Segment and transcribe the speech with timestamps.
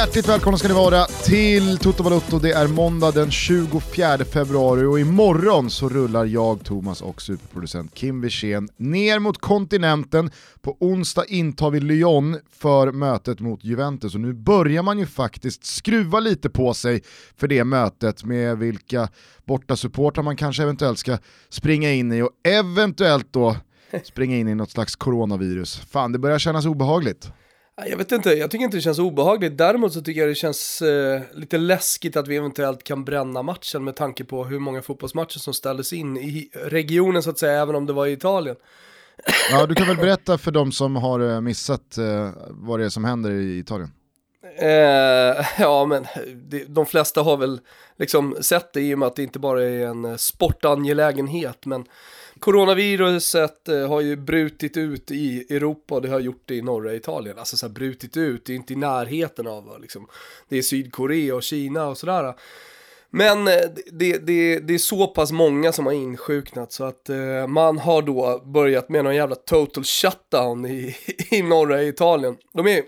[0.00, 2.38] Hjärtligt välkomna ska ni vara till Toto Balotto.
[2.38, 8.20] Det är måndag den 24 februari och imorgon så rullar jag, Thomas och superproducent Kim
[8.20, 10.30] Wirsén ner mot kontinenten.
[10.60, 15.66] På onsdag intar vi Lyon för mötet mot Juventus och nu börjar man ju faktiskt
[15.66, 17.02] skruva lite på sig
[17.36, 19.08] för det mötet med vilka
[19.44, 23.56] bortasupportrar man kanske eventuellt ska springa in i och eventuellt då
[24.04, 25.76] springa in i något slags coronavirus.
[25.76, 27.32] Fan, det börjar kännas obehagligt.
[27.76, 29.58] Jag vet inte, jag tycker inte det känns obehagligt.
[29.58, 33.84] Däremot så tycker jag det känns eh, lite läskigt att vi eventuellt kan bränna matchen
[33.84, 37.74] med tanke på hur många fotbollsmatcher som ställdes in i regionen så att säga, även
[37.74, 38.56] om det var i Italien.
[39.50, 42.88] Ja, du kan väl berätta för de som har eh, missat eh, vad det är
[42.88, 43.92] som händer i Italien?
[44.58, 47.60] Eh, ja, men det, de flesta har väl
[47.98, 51.84] liksom sett det i och med att det inte bara är en eh, sportangelägenhet, men
[52.40, 56.94] Coronaviruset eh, har ju brutit ut i Europa och det har gjort det i norra
[56.94, 57.38] Italien.
[57.38, 60.06] Alltså så här brutit ut, det är inte i närheten av eh, liksom.
[60.48, 62.34] Det är Sydkorea och Kina och sådär.
[63.10, 63.54] Men eh,
[63.92, 68.02] det, det, det är så pass många som har insjuknat så att eh, man har
[68.02, 70.96] då börjat med någon jävla total shutdown i,
[71.30, 72.36] i norra Italien.
[72.52, 72.82] De är,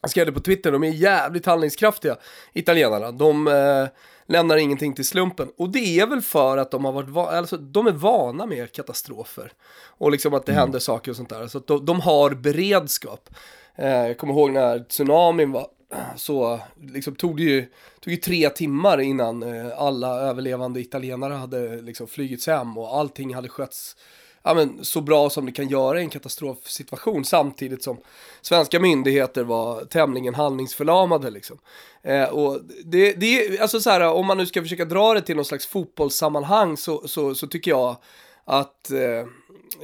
[0.00, 2.16] jag skrev det på Twitter, de är jävligt handlingskraftiga,
[2.52, 3.12] italienarna.
[3.12, 3.88] De eh,
[4.30, 5.52] lämnar ingenting till slumpen.
[5.56, 9.52] Och det är väl för att de har varit alltså, de är vana med katastrofer.
[9.82, 10.60] Och liksom att det mm.
[10.60, 11.46] händer saker och sånt där.
[11.46, 13.30] Så att de, de har beredskap.
[13.76, 15.66] Eh, jag kommer ihåg när tsunamin var,
[16.16, 17.66] så liksom tog det ju,
[18.00, 23.34] tog ju tre timmar innan eh, alla överlevande italienare hade liksom flygits hem och allting
[23.34, 23.96] hade skötts
[24.42, 27.98] ja, men, så bra som det kan göra i en katastrofsituation samtidigt som
[28.40, 31.30] svenska myndigheter var tämligen handlingsförlamade.
[31.30, 31.58] Liksom.
[32.02, 35.20] Eh, och det, det är, alltså så här, om man nu ska försöka dra det
[35.20, 37.96] till någon slags fotbollssammanhang så, så, så tycker jag
[38.44, 39.26] att eh,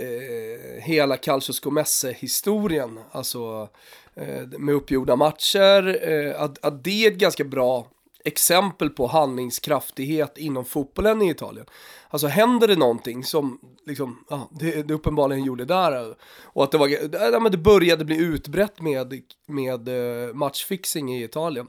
[0.05, 3.69] eh, hela Calcios Scomesse-historien, alltså
[4.15, 7.87] eh, med uppgjorda matcher, eh, att, att det är ett ganska bra
[8.27, 11.67] exempel på handlingskraftighet inom fotbollen i Italien.
[12.09, 16.79] Alltså händer det någonting som liksom, ja, det, det uppenbarligen gjorde där och att det
[16.79, 16.89] var,
[17.33, 21.67] ja, men det började bli utbrett med, med eh, matchfixing i Italien.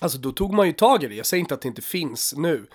[0.00, 2.34] Alltså då tog man ju tag i det, jag säger inte att det inte finns
[2.36, 2.66] nu.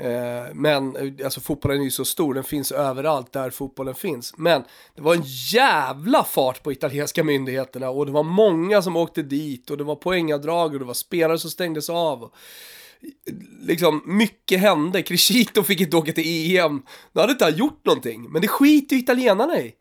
[0.00, 4.34] Eh, men alltså fotbollen är ju så stor, den finns överallt där fotbollen finns.
[4.36, 4.62] Men
[4.94, 5.22] det var en
[5.52, 9.96] jävla fart på italienska myndigheterna och det var många som åkte dit och det var
[9.96, 12.30] poängavdrag och det var spelare som stängdes av.
[13.62, 15.02] Liksom, mycket hände.
[15.02, 16.82] Crescito fick inte åka till EM.
[17.12, 18.30] Då hade inte han gjort någonting.
[18.30, 19.74] Men det skiter ju italienarna i.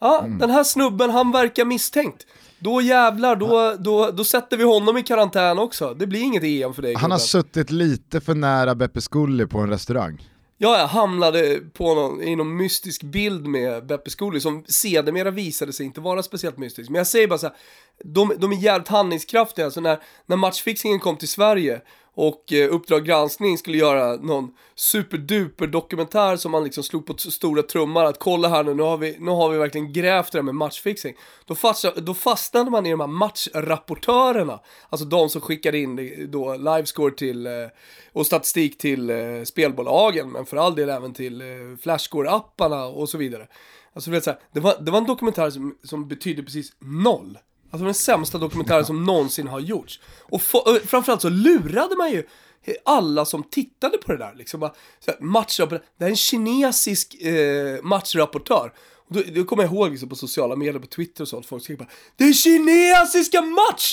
[0.00, 0.38] Ja, mm.
[0.38, 2.26] den här snubben, han verkar misstänkt.
[2.58, 5.94] Då jävlar, då, då, då sätter vi honom i karantän också.
[5.94, 6.94] Det blir inget EM för dig.
[6.94, 10.28] Han har suttit lite för nära Beppe Scully på en restaurang.
[10.58, 15.72] Ja, jag hamnade på någon, i någon mystisk bild med Beppe Scully som sedermera visade
[15.72, 16.90] sig inte vara speciellt mystisk.
[16.90, 17.56] Men jag säger bara så här,
[18.04, 19.64] de, de är jävligt handlingskraftiga.
[19.64, 21.80] Alltså när, när matchfixingen kom till Sverige
[22.18, 27.62] och eh, Uppdrag granskning skulle göra någon superduper dokumentär som man liksom slog på stora
[27.62, 30.42] trummar att kolla här nu, nu har vi, nu har vi verkligen grävt det här
[30.42, 31.14] med matchfixing.
[31.44, 36.56] Då, fastnade, då fastnade man i de här matchrapportörerna, alltså de som skickade in då
[36.56, 37.52] livescore till eh,
[38.12, 41.46] och statistik till eh, spelbolagen, men för all del även till eh,
[41.82, 43.48] flashscore-apparna och så vidare.
[43.92, 47.38] Alltså vet, så här, det, var, det var en dokumentär som, som betydde precis noll.
[47.70, 50.00] Alltså den sämsta dokumentären som någonsin har gjorts.
[50.20, 50.42] Och
[50.84, 52.24] framförallt så lurade man ju
[52.84, 54.34] alla som tittade på det där.
[54.34, 54.74] Liksom bara,
[55.20, 55.84] matchrapportör.
[55.98, 58.72] Det här är en kinesisk eh, matchrapportör.
[59.08, 61.78] Då, då kommer jag ihåg liksom på sociala medier, på Twitter och sånt, folk skrev
[61.78, 63.92] bara Det är kinesiska match!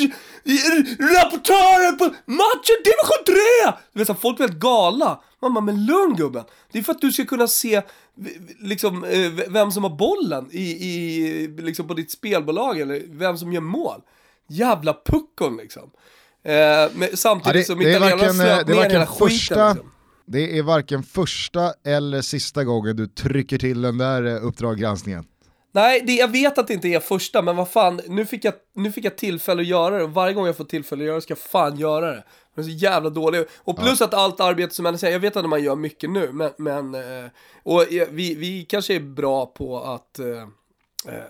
[1.00, 3.74] Rapportören på matchen division 3!
[3.94, 5.22] Du vet, så folk blir helt gala.
[5.42, 6.44] Man bara, men lugn gubben.
[6.72, 7.82] Det är för att du ska kunna se
[8.60, 13.54] liksom, eh, vem som har bollen i, i, liksom på ditt spelbolag eller vem som
[13.54, 14.02] gör mål.
[14.48, 15.92] Jävla puckon liksom.
[16.44, 19.68] Eh, men samtidigt ja, det, som italienarna slöt ner hela första, skiten.
[19.76, 19.93] Liksom.
[20.26, 25.26] Det är varken första eller sista gången du trycker till den där eh, uppdraggranskningen.
[25.72, 28.54] Nej, det, jag vet att det inte är första, men vad fan, nu fick, jag,
[28.76, 31.16] nu fick jag tillfälle att göra det och varje gång jag får tillfälle att göra
[31.16, 32.24] det ska jag fan göra det.
[32.56, 33.46] Men så jävla dålig.
[33.58, 34.06] Och plus ja.
[34.06, 36.96] att allt arbete som jag säger, jag vet att man gör mycket nu, men, men
[36.96, 37.30] eh,
[37.64, 40.26] och vi, vi kanske är bra på att eh,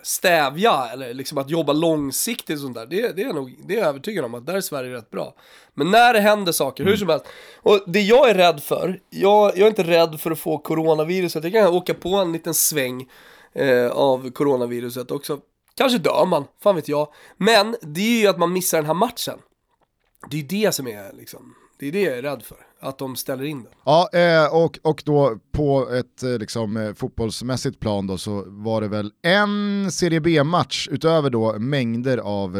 [0.01, 2.85] stävja eller liksom att jobba långsiktigt och sånt där.
[2.85, 5.35] Det, det är nog, det är jag övertygad om att där är Sverige rätt bra.
[5.73, 6.91] Men när det händer saker, mm.
[6.91, 7.25] hur som helst.
[7.55, 11.43] Och det jag är rädd för, jag, jag är inte rädd för att få coronaviruset.
[11.43, 13.09] Jag kan åka på en liten sväng
[13.53, 15.39] eh, av coronaviruset också.
[15.75, 17.07] Kanske dör man, fan vet jag.
[17.37, 19.39] Men det är ju att man missar den här matchen.
[20.29, 22.57] Det är ju det som är liksom, det är det jag är rädd för.
[22.83, 23.71] Att de ställer in den.
[23.85, 28.81] Ja, eh, och, och då på ett eh, liksom, eh, fotbollsmässigt plan då så var
[28.81, 32.57] det väl en Serie B-match utöver då mängder av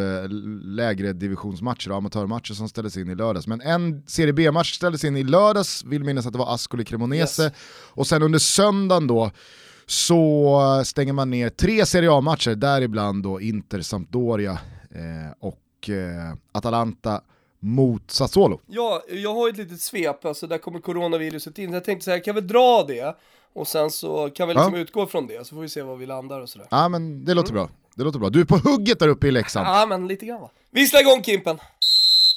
[0.62, 3.46] lägre divisionsmatcher och amatörmatcher som ställdes in i lördags.
[3.46, 7.42] Men en Serie B-match ställdes in i lördags, vill minnas att det var Ascoli Cremonese,
[7.42, 7.52] yes.
[7.90, 9.30] och sen under söndagen då
[9.86, 14.52] så stänger man ner tre Serie A-matcher, däribland då Inter, Sampdoria
[14.90, 17.20] eh, och eh, Atalanta
[17.64, 18.60] mot Sassuolo.
[18.66, 21.72] Ja, jag har ett litet svep, alltså där kommer coronaviruset in.
[21.72, 23.16] Jag tänkte så här, jag kan väl dra det
[23.52, 24.80] och sen så kan vi liksom ja.
[24.80, 26.68] utgå från det, så får vi se var vi landar och sådär.
[26.70, 27.62] Ja men det låter mm.
[27.62, 27.70] bra.
[27.94, 28.30] Det låter bra.
[28.30, 29.66] Du är på hugget där uppe i Leksand.
[29.66, 30.50] Ja men lite grann va.
[30.70, 31.58] Vi slår igång Kimpen.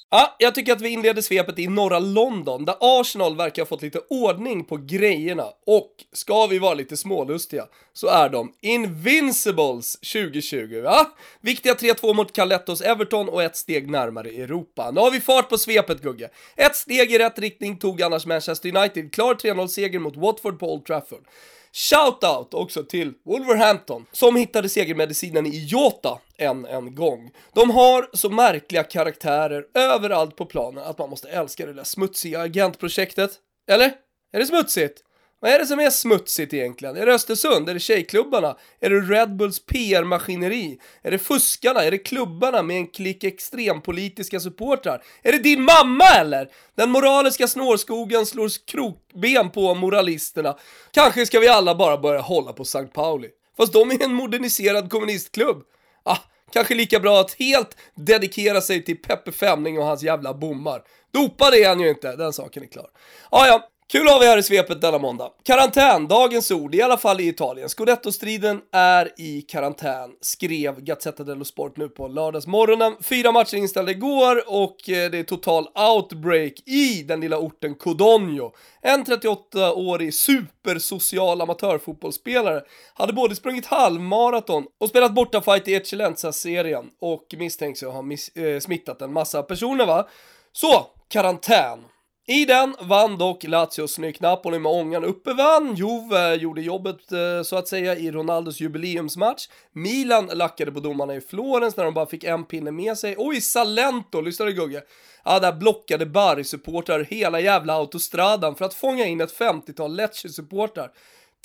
[0.09, 3.81] Ja, jag tycker att vi inleder svepet i norra London, där Arsenal verkar ha fått
[3.81, 5.45] lite ordning på grejerna.
[5.65, 7.65] Och ska vi vara lite smålustiga,
[7.97, 11.05] så är de Invincibles 2020, va?
[11.41, 14.91] Viktiga 3-2 mot Calettos Everton och ett steg närmare Europa.
[14.91, 16.29] Nu har vi fart på svepet, Gugge.
[16.55, 20.85] Ett steg i rätt riktning tog annars Manchester United, klar 3-0-seger mot Watford på Old
[20.85, 21.27] Trafford.
[21.73, 27.31] Shoutout också till Wolverhampton som hittade segermedicinen i Jota än en gång.
[27.53, 32.39] De har så märkliga karaktärer överallt på planen att man måste älska det där smutsiga
[32.39, 33.31] agentprojektet.
[33.71, 33.91] Eller?
[34.33, 35.03] Är det smutsigt?
[35.39, 36.97] Vad är det som är smutsigt egentligen?
[36.97, 37.69] Är det Östersund?
[37.69, 38.57] Är det tjejklubbarna?
[38.79, 40.79] Är det Red Bulls PR-maskineri?
[41.01, 41.83] Är det fuskarna?
[41.83, 45.03] Är det klubbarna med en klick extrempolitiska supportrar?
[45.23, 46.49] Är det din mamma eller?
[46.75, 50.57] Den moraliska snårskogen slår krokben på moralisterna.
[50.91, 52.83] Kanske ska vi alla bara börja hålla på St.
[52.85, 53.29] Pauli.
[53.57, 55.63] Fast de är en moderniserad kommunistklubb.
[56.03, 56.17] Ah,
[56.53, 60.81] kanske lika bra att helt dedikera sig till Peppe Femning och hans jävla bommar.
[61.13, 62.87] Dopad är han ju inte, den saken är klar.
[63.29, 65.29] Ah, ja, Kul att ha vi här i svepet denna måndag.
[65.43, 67.69] Karantän, dagens ord, i alla fall i Italien.
[67.69, 72.95] Scudetto-striden är i karantän, skrev Gazzetta dello Sport nu på lördagsmorgonen.
[73.01, 78.53] Fyra matcher inställda igår och eh, det är total outbreak i den lilla orten Codogno.
[78.81, 82.61] En 38-årig supersocial amatörfotbollsspelare
[82.93, 88.03] hade både sprungit halvmaraton och spelat bortafight i Eccellenza-serien och misstänks ha
[88.35, 90.07] äh, smittat en massa personer va.
[90.51, 91.79] Så, karantän.
[92.29, 94.21] I den vann dock Lazio snyggt.
[94.21, 95.75] Napoli med ångan uppe vann.
[95.75, 99.47] Juve gjorde jobbet eh, så att säga i Ronaldos jubileumsmatch.
[99.71, 103.15] Milan lackade på domarna i Florens när de bara fick en pinne med sig.
[103.15, 104.81] Och i Salento, lyssnar du Gugge?
[105.25, 110.89] Ja, där blockade Bari-supportrar hela jävla autostradan för att fånga in ett 50-tal Lecce-supportrar.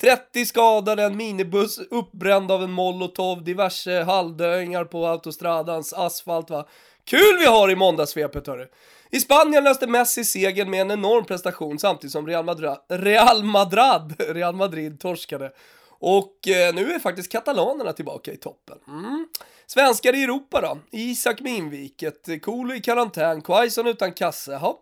[0.01, 6.67] 30 skadade, en minibuss uppbränd av en molotov, diverse halvdöingar på autostradans asfalt va.
[7.05, 8.67] Kul vi har i måndagssvepet hörru!
[9.13, 14.15] I Spanien löste Messi segern med en enorm prestation samtidigt som Real Madrid, Real Madrid,
[14.19, 15.51] Real Madrid torskade.
[15.89, 18.77] Och eh, nu är faktiskt katalanerna tillbaka i toppen.
[18.87, 19.27] Mm.
[19.65, 20.77] Svenskar i Europa då?
[20.91, 24.55] Isak med inviket, Kolo i karantän, Quaison utan kasse.
[24.55, 24.79] Ha.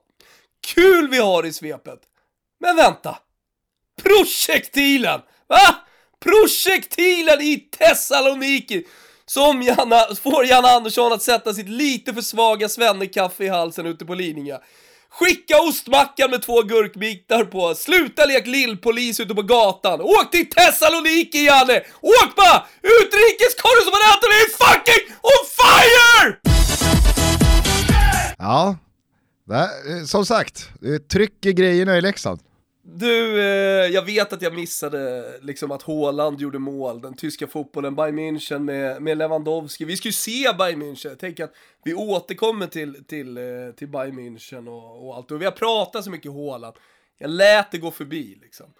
[0.75, 1.99] Kul vi har i svepet!
[2.59, 3.17] Men vänta!
[4.03, 5.21] Projektilen!
[5.47, 5.75] Va?
[6.19, 8.85] Projektilen i Thessaloniki!
[9.25, 14.05] Som Janna, får Janne Andersson att sätta sitt lite för svaga svennekaffe i halsen ute
[14.05, 14.57] på Lidingö.
[15.09, 21.45] Skicka ostmackan med två gurkbitar på, sluta lek lillpolis ute på gatan, åk till Thessaloniki
[21.45, 21.77] Janne!
[22.01, 22.65] Åk bara!
[22.81, 26.37] Utrikeskorrespondenten är fucking on fire!
[28.37, 28.77] Ja,
[29.51, 30.69] eh, som sagt,
[31.11, 32.39] tryck i grejerna i Leksand.
[32.83, 37.95] Du, eh, jag vet att jag missade liksom att Haaland gjorde mål, den tyska fotbollen,
[37.95, 39.85] Bayern München med, med Lewandowski.
[39.85, 43.43] Vi ska ju se Bayern München, tänk att vi återkommer till, till, eh,
[43.75, 45.31] till Bayern München och, och allt.
[45.31, 46.75] Och vi har pratat så mycket Haaland,
[47.17, 48.73] jag lät det gå förbi liksom.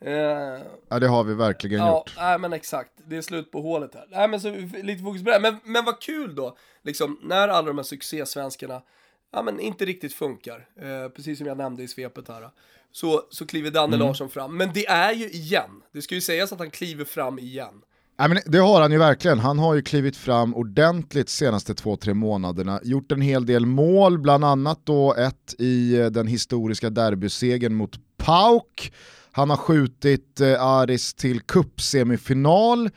[0.00, 2.14] Eh, ja det har vi verkligen ja, gjort.
[2.16, 4.06] Nej men exakt, det är slut på hålet här.
[4.10, 4.50] Nej men så
[4.82, 5.40] lite fokus på det.
[5.40, 8.82] Men, men vad kul då, liksom när alla de här succésvenskarna,
[9.32, 10.66] ja men inte riktigt funkar.
[10.76, 12.50] Eh, precis som jag nämnde i svepet här
[12.96, 14.06] så, så kliver Danne mm.
[14.06, 14.56] Larsson fram.
[14.56, 17.74] Men det är ju igen, det ska ju sägas att han kliver fram igen.
[18.18, 22.14] Ja, men det har han ju verkligen, han har ju klivit fram ordentligt senaste två-tre
[22.14, 27.74] månaderna, gjort en hel del mål, bland annat då ett i eh, den historiska derbysegern
[27.74, 28.92] mot PAOK.
[29.32, 32.90] Han har skjutit eh, Aris till cupsemifinal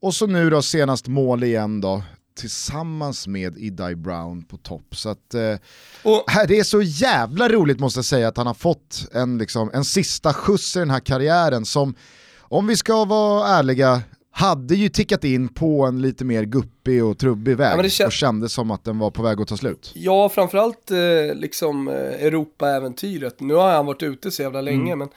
[0.00, 2.02] och så nu då senast mål igen då,
[2.38, 4.96] tillsammans med Idai Brown på topp.
[4.96, 5.54] Så att, eh,
[6.02, 9.70] och, det är så jävla roligt måste jag säga att han har fått en, liksom,
[9.74, 11.94] en sista skjuts i den här karriären som,
[12.40, 17.18] om vi ska vara ärliga, hade ju tickat in på en lite mer guppig och
[17.18, 19.92] trubbig väg ja, och kändes som att den var på väg att ta slut.
[19.94, 23.40] Ja, framförallt eh, liksom eh, Europa-äventyret.
[23.40, 24.98] Nu har han varit ute så jävla länge, mm.
[24.98, 25.08] men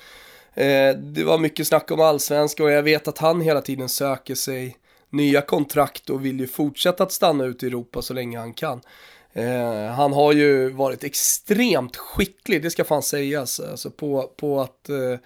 [0.65, 4.35] eh, det var mycket snack om allsvenska och jag vet att han hela tiden söker
[4.35, 4.77] sig
[5.11, 8.81] nya kontrakt och vill ju fortsätta att stanna ute i Europa så länge han kan.
[9.33, 14.89] Eh, han har ju varit extremt skicklig, det ska fan sägas, alltså på, på att
[14.89, 15.19] eh,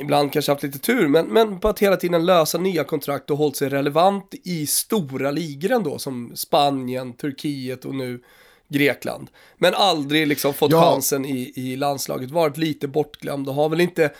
[0.00, 3.38] ibland kanske haft lite tur, men, men på att hela tiden lösa nya kontrakt och
[3.38, 8.20] hållit sig relevant i stora ligor ändå, som Spanien, Turkiet och nu
[8.68, 9.30] Grekland.
[9.56, 10.80] Men aldrig liksom fått ja.
[10.80, 14.10] chansen i, i landslaget, varit lite bortglömd och har väl inte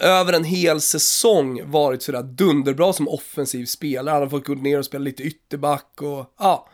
[0.00, 4.12] över en hel säsong varit sådär dunderbra som offensiv spelare.
[4.12, 6.68] Han har fått gå ner och spela lite ytterback och ja.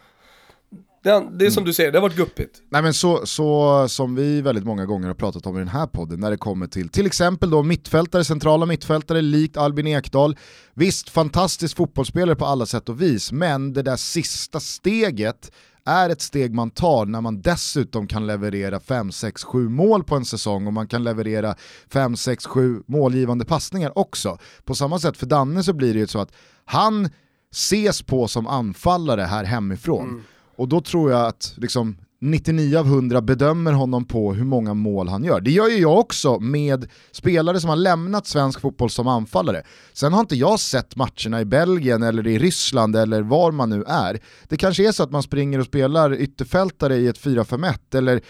[1.03, 1.67] Det, det är som mm.
[1.67, 2.63] du säger, det har varit guppigt.
[2.69, 5.87] Nej men så, så som vi väldigt många gånger har pratat om i den här
[5.87, 10.37] podden när det kommer till till exempel då mittfältare, centrala mittfältare likt Albin Ekdal.
[10.75, 15.51] Visst, fantastisk fotbollsspelare på alla sätt och vis, men det där sista steget
[15.87, 20.17] är ett steg man tar när man dessutom kan leverera 5, 6, 7 mål på
[20.17, 21.55] en säsong och man kan leverera
[21.93, 24.39] 5, 6, 7 målgivande passningar också.
[24.65, 26.33] På samma sätt för Danne så blir det ju så att
[26.65, 27.09] han
[27.53, 30.09] ses på som anfallare här hemifrån.
[30.09, 30.23] Mm.
[30.57, 35.09] Och då tror jag att liksom, 99 av 100 bedömer honom på hur många mål
[35.09, 35.41] han gör.
[35.41, 39.63] Det gör ju jag också med spelare som har lämnat svensk fotboll som anfallare.
[39.93, 43.85] Sen har inte jag sett matcherna i Belgien eller i Ryssland eller var man nu
[43.87, 44.21] är.
[44.49, 48.21] Det kanske är så att man springer och spelar ytterfältare i ett 4-5-1 eller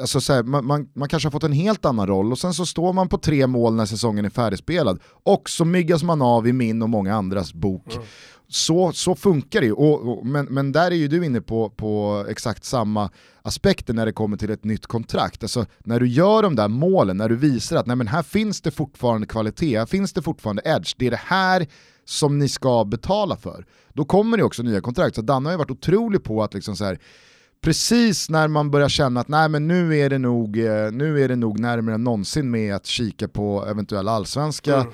[0.00, 2.54] Alltså så här, man, man, man, kanske har fått en helt annan roll och sen
[2.54, 6.48] så står man på tre mål när säsongen är färdigspelad och så myggas man av
[6.48, 7.94] i min och många andras bok.
[7.94, 8.06] Mm
[8.52, 11.70] så, så funkar det ju, och, och, men, men där är ju du inne på,
[11.70, 13.10] på exakt samma
[13.42, 15.42] aspekter när det kommer till ett nytt kontrakt.
[15.42, 18.60] Alltså när du gör de där målen, när du visar att nej, men här finns
[18.60, 21.66] det fortfarande kvalitet, här finns det fortfarande edge, det är det här
[22.04, 23.66] som ni ska betala för.
[23.92, 25.14] Då kommer det också nya kontrakt.
[25.14, 26.98] Så Danne har ju varit otrolig på att liksom så här,
[27.60, 31.28] precis när man börjar känna att nej, men nu, är det nog, eh, nu är
[31.28, 34.92] det nog närmare än någonsin med att kika på eventuella allsvenska mm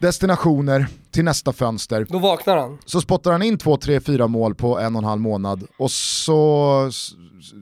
[0.00, 2.06] destinationer till nästa fönster.
[2.08, 2.78] Då vaknar han.
[2.84, 5.90] Så spottar han in två, tre, fyra mål på en och en halv månad och
[5.90, 6.90] så,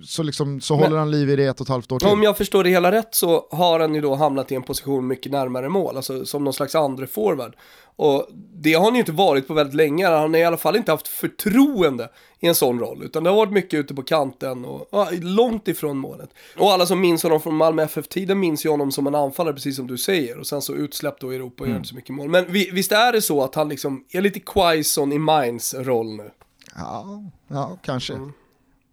[0.05, 2.09] så, liksom, så håller han liv i det ett och ett halvt år till.
[2.09, 5.07] Om jag förstår det hela rätt så har han ju då hamnat i en position
[5.07, 7.57] mycket närmare mål, alltså som någon slags andra forward.
[7.97, 10.77] Och det har han ju inte varit på väldigt länge, han har i alla fall
[10.77, 12.09] inte haft förtroende
[12.41, 15.69] i en sån roll, utan det har varit mycket ute på kanten och ja, långt
[15.69, 16.31] ifrån målet.
[16.57, 19.77] Och alla som minns honom från Malmö FF-tiden minns ju honom som en anfallare, precis
[19.77, 21.71] som du säger, och sen så utsläppt då i Europa och mm.
[21.71, 22.29] gör inte så mycket mål.
[22.29, 26.31] Men visst är det så att han liksom är lite Quaison i Mainz roll nu?
[26.75, 28.15] Ja, ja kanske.
[28.15, 28.33] Mm.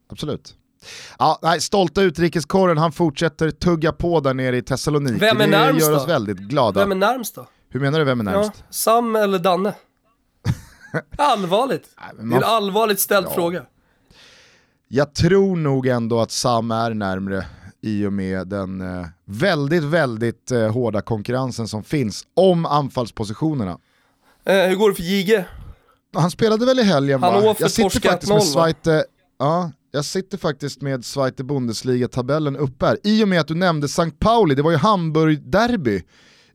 [0.10, 0.56] Absolut.
[1.20, 5.20] Ja, nej, stolta utrikeskorren, han fortsätter tugga på där nere i Thessaloniki.
[5.20, 6.80] Vem är närmst Det gör oss väldigt glada.
[6.80, 7.48] Vem är närmst då?
[7.70, 8.52] Hur menar du, vem är närmst?
[8.56, 9.74] Ja, Sam eller Danne?
[11.18, 11.90] allvarligt.
[11.98, 12.30] Nej, man...
[12.30, 13.34] Det är en allvarligt ställd ja.
[13.34, 13.66] fråga.
[14.88, 17.46] Jag tror nog ändå att Sam är närmre
[17.82, 23.80] i och med den eh, väldigt, väldigt eh, hårda konkurrensen som finns om anfallspositionerna.
[24.46, 25.46] Eh, hur går det för Jige?
[26.14, 27.56] Han spelade väl i helgen va?
[27.60, 29.06] Jag sitter faktiskt med Zweite,
[29.40, 32.98] ja, jag sitter faktiskt med Zweite Bundesliga-tabellen uppe här.
[33.04, 34.12] I och med att du nämnde St.
[34.20, 36.04] Pauli, det var ju Hamburg-derby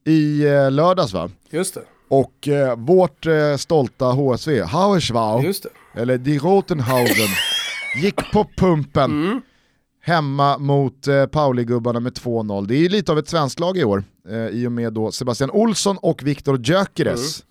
[0.06, 1.30] i eh, lördags va?
[1.50, 1.82] Just det.
[2.09, 5.52] Och eh, vårt eh, stolta HSV, Hauerswau,
[5.94, 7.28] eller Die Rotenhausen,
[8.02, 9.40] gick på pumpen mm.
[10.02, 12.66] hemma mot eh, Pauli-gubbarna med 2-0.
[12.66, 15.50] Det är lite av ett svenskt lag i år, eh, i och med då Sebastian
[15.50, 17.40] Olsson och Viktor Gyökeres.
[17.40, 17.50] Mm.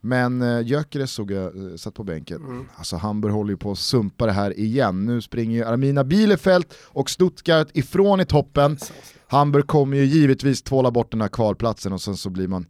[0.00, 2.44] Men uh, Gyökeres såg jag uh, satt på bänken.
[2.44, 2.68] Mm.
[2.76, 5.06] Alltså Hamburg håller ju på att sumpa det här igen.
[5.06, 8.78] Nu springer ju Armina Bielefeld och Stuttgart ifrån i toppen.
[9.26, 12.66] Hamburg kommer ju givetvis tvåla bort den här kvalplatsen och sen så blir man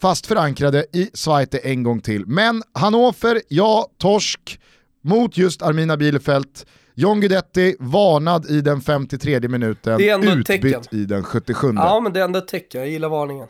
[0.00, 2.26] fast förankrade i Zweite en gång till.
[2.26, 4.60] Men Hannover, ja, torsk
[5.02, 6.48] mot just Armina Bielefeld.
[6.94, 11.72] John Guidetti varnad i den 53 minuten, utbytt i den 77.
[11.76, 13.46] Ja men det är ändå ett tecken, jag gillar varningen.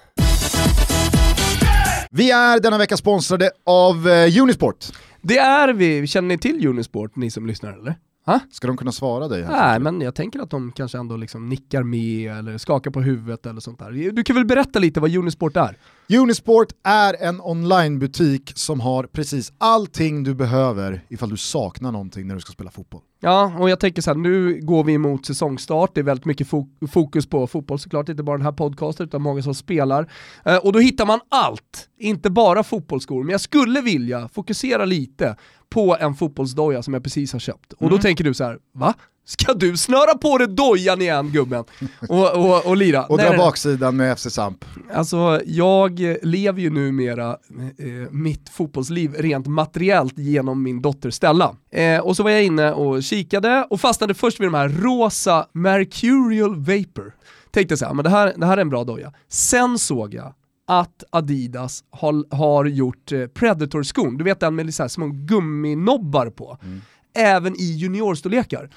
[2.10, 4.86] Vi är denna vecka sponsrade av eh, Unisport.
[5.22, 7.94] Det är vi, känner ni till Unisport ni som lyssnar eller?
[8.26, 8.40] Ha?
[8.50, 9.46] Ska de kunna svara dig?
[9.48, 13.46] Nej, men jag tänker att de kanske ändå liksom nickar med eller skakar på huvudet
[13.46, 14.12] eller sånt där.
[14.12, 15.76] Du kan väl berätta lite vad Unisport är?
[16.20, 22.34] Unisport är en onlinebutik som har precis allting du behöver ifall du saknar någonting när
[22.34, 23.02] du ska spela fotboll.
[23.20, 26.48] Ja, och jag tänker så här, nu går vi emot säsongstart, det är väldigt mycket
[26.90, 30.10] fokus på fotboll såklart, inte bara den här podcasten utan många som spelar.
[30.44, 35.36] Eh, och då hittar man allt, inte bara fotbollsskor, men jag skulle vilja fokusera lite
[35.68, 37.72] på en fotbollsdoja som jag precis har köpt.
[37.72, 38.00] Och då mm.
[38.00, 38.94] tänker du så här, va?
[39.28, 41.64] Ska du snöra på dig dojan igen gubben?
[42.08, 43.04] Och, och, och lira?
[43.04, 44.64] och dra baksidan med FC Samp.
[44.92, 47.30] Alltså jag lever ju numera
[47.78, 51.56] eh, mitt fotbollsliv rent materiellt genom min dotter Stella.
[51.70, 55.46] Eh, och så var jag inne och kikade och fastnade först vid de här rosa
[55.52, 57.14] Mercurial Vapor.
[57.50, 59.12] Tänkte så här, men det här, det här är en bra doja.
[59.28, 60.34] Sen såg jag
[60.66, 66.30] att Adidas har, har gjort eh, Predator-skon, du vet den med så här små gumminobbar
[66.30, 66.58] på.
[66.62, 66.80] Mm
[67.18, 68.70] även i juniorstorlekar.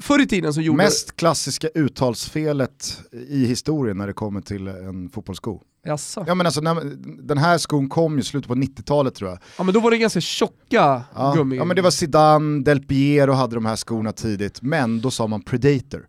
[0.00, 0.76] Förr i tiden så gjorde...
[0.76, 5.60] Mest klassiska uttalsfelet i historien när det kommer till en fotbollssko.
[5.86, 6.24] Jaså?
[6.26, 6.74] Ja men alltså när,
[7.22, 9.38] den här skon kom ju slutet på 90-talet tror jag.
[9.58, 11.56] Ja men då var det ganska tjocka Ja, gummi.
[11.56, 15.26] ja men det var Zidane, Del Piero hade de här skorna tidigt, men då sa
[15.26, 16.06] man Predator.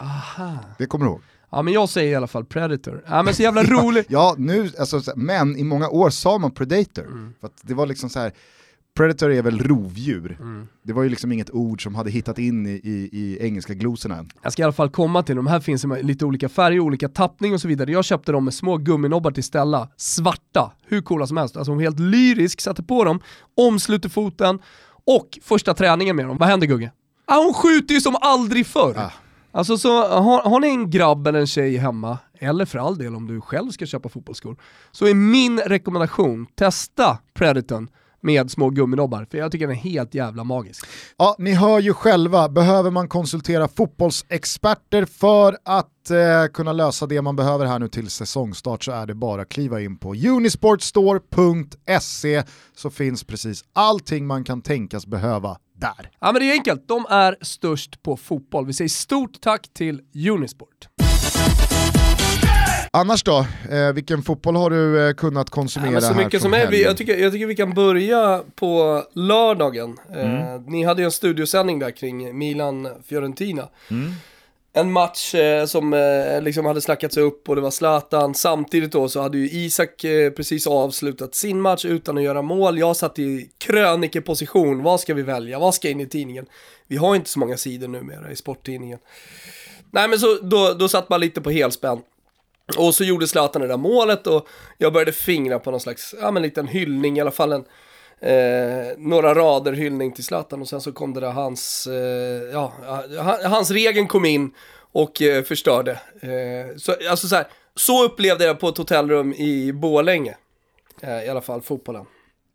[0.00, 0.58] Aha.
[0.78, 1.20] Det kommer du ihåg?
[1.50, 3.04] Ja men jag säger i alla fall Predator.
[3.06, 4.06] Ja men så jävla roligt.
[4.08, 7.04] Ja, nu, alltså, så- men i många år sa man Predator.
[7.06, 7.32] Mm.
[7.40, 8.32] För att det var liksom så här.
[8.96, 10.36] Predator är väl rovdjur.
[10.40, 10.68] Mm.
[10.82, 14.16] Det var ju liksom inget ord som hade hittat in i, i, i engelska glosorna
[14.16, 14.30] än.
[14.42, 17.08] Jag ska i alla fall komma till de här finns i lite olika färger, olika
[17.08, 17.92] tappning och så vidare.
[17.92, 21.56] Jag köpte dem med små gumminobbar till Stella, svarta, hur coola som helst.
[21.56, 23.20] Alltså hon helt lyrisk, satte på dem,
[23.56, 24.58] omsluter foten
[25.06, 26.38] och första träningen med dem.
[26.38, 26.92] Vad händer Gugge?
[27.24, 28.94] Ah, hon skjuter ju som aldrig förr.
[28.96, 29.12] Ah.
[29.52, 33.14] Alltså så har, har ni en grabb eller en tjej hemma, eller för all del
[33.14, 34.56] om du själv ska köpa fotbollsskor,
[34.90, 37.88] så är min rekommendation, testa Predatorn
[38.26, 40.86] med små gumminobbar, för jag tycker den är helt jävla magisk.
[41.16, 47.22] Ja, ni hör ju själva, behöver man konsultera fotbollsexperter för att eh, kunna lösa det
[47.22, 52.42] man behöver här nu till säsongstart så är det bara att kliva in på unisportstore.se
[52.76, 56.10] så finns precis allting man kan tänkas behöva där.
[56.20, 58.66] Ja men det är enkelt, de är störst på fotboll.
[58.66, 60.88] Vi säger stort tack till Unisport.
[62.96, 66.30] Annars då, eh, vilken fotboll har du eh, kunnat Ja, konsumera men så här mycket
[66.30, 66.80] från som är, helgen?
[66.80, 69.96] jag, tycker, jag tycker vi kan börja på lördagen.
[70.14, 70.36] Mm.
[70.36, 73.68] Eh, ni hade ju en studiosändning där kring Milan-Fiorentina.
[73.90, 74.12] Mm.
[74.72, 78.34] En match eh, som eh, liksom hade snackats upp och det var Zlatan.
[78.34, 80.04] Samtidigt då så hade ju Isak
[80.36, 82.78] precis avslutat sin match utan att göra mål.
[82.78, 84.82] Jag satt i krönikeposition.
[84.82, 85.58] Vad ska vi välja?
[85.58, 86.46] Vad ska in i tidningen?
[86.86, 88.98] Vi har inte så många sidor numera i sporttidningen.
[89.90, 91.98] Nej men så då, då satt man lite på helspänn.
[92.76, 96.30] Och så gjorde Zlatan det där målet och jag började fingra på någon slags, ja
[96.30, 97.64] men liten hyllning, i alla fall en,
[98.20, 102.72] eh, några rader hyllning till Zlatan och sen så kom det där hans, eh, ja,
[103.18, 104.50] ha- hans regeln kom in
[104.92, 105.92] och eh, förstörde.
[106.20, 110.36] Eh, så, alltså så, här, så upplevde jag på ett hotellrum i Borlänge,
[111.00, 112.04] eh, i alla fall fotbollen.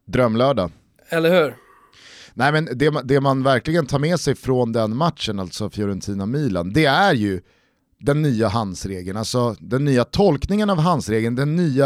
[0.07, 0.71] Drömlördag.
[1.09, 1.55] Eller hur?
[2.33, 6.85] Nej men det, det man verkligen tar med sig från den matchen, alltså Fiorentina-Milan, det
[6.85, 7.41] är ju
[8.01, 11.85] den nya handsregeln, alltså den nya tolkningen av handsregeln, den nya,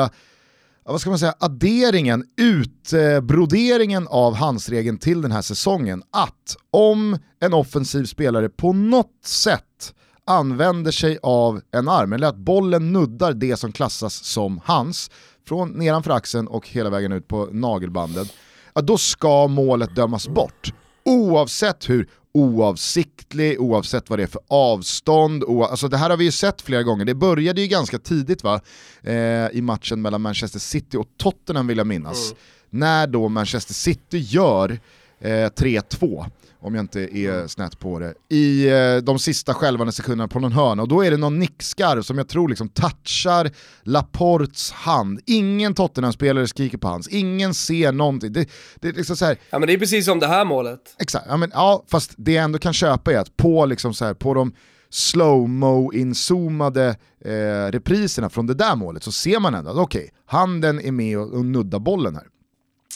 [0.85, 6.03] ja, vad ska man säga, adderingen, utbroderingen av handsregeln till den här säsongen.
[6.11, 9.93] Att om en offensiv spelare på något sätt
[10.27, 15.11] använder sig av en arm, eller att bollen nuddar det som klassas som hans,
[15.47, 18.33] från nedanför axeln och hela vägen ut på nagelbandet,
[18.73, 20.73] ja, då ska målet dömas bort.
[21.05, 25.43] Oavsett hur oavsiktlig, oavsett vad det är för avstånd.
[25.43, 27.05] Alltså det här har vi ju sett flera gånger.
[27.05, 28.61] Det började ju ganska tidigt va?
[29.03, 29.15] Eh,
[29.51, 32.33] i matchen mellan Manchester City och Tottenham vill jag minnas.
[32.69, 34.79] När då Manchester City gör
[35.19, 36.25] eh, 3-2,
[36.65, 40.51] om jag inte är snett på det, i eh, de sista skälvande sekunderna på någon
[40.51, 40.81] hörna.
[40.81, 43.51] Och då är det någon nickskarv som jag tror liksom touchar
[43.83, 45.19] Laports hand.
[45.25, 48.33] Ingen Tottenham-spelare skriker på hans, ingen ser någonting.
[48.33, 50.79] Det, det är liksom så här, Ja men det är precis som det här målet.
[50.99, 54.05] Exakt, ja, men, ja, fast det jag ändå kan köpa är att på, liksom så
[54.05, 54.53] här, på de
[54.89, 60.81] slow-mo inzoomade eh, repriserna från det där målet så ser man ändå att okej, handen
[60.81, 62.27] är med och, och nuddar bollen här.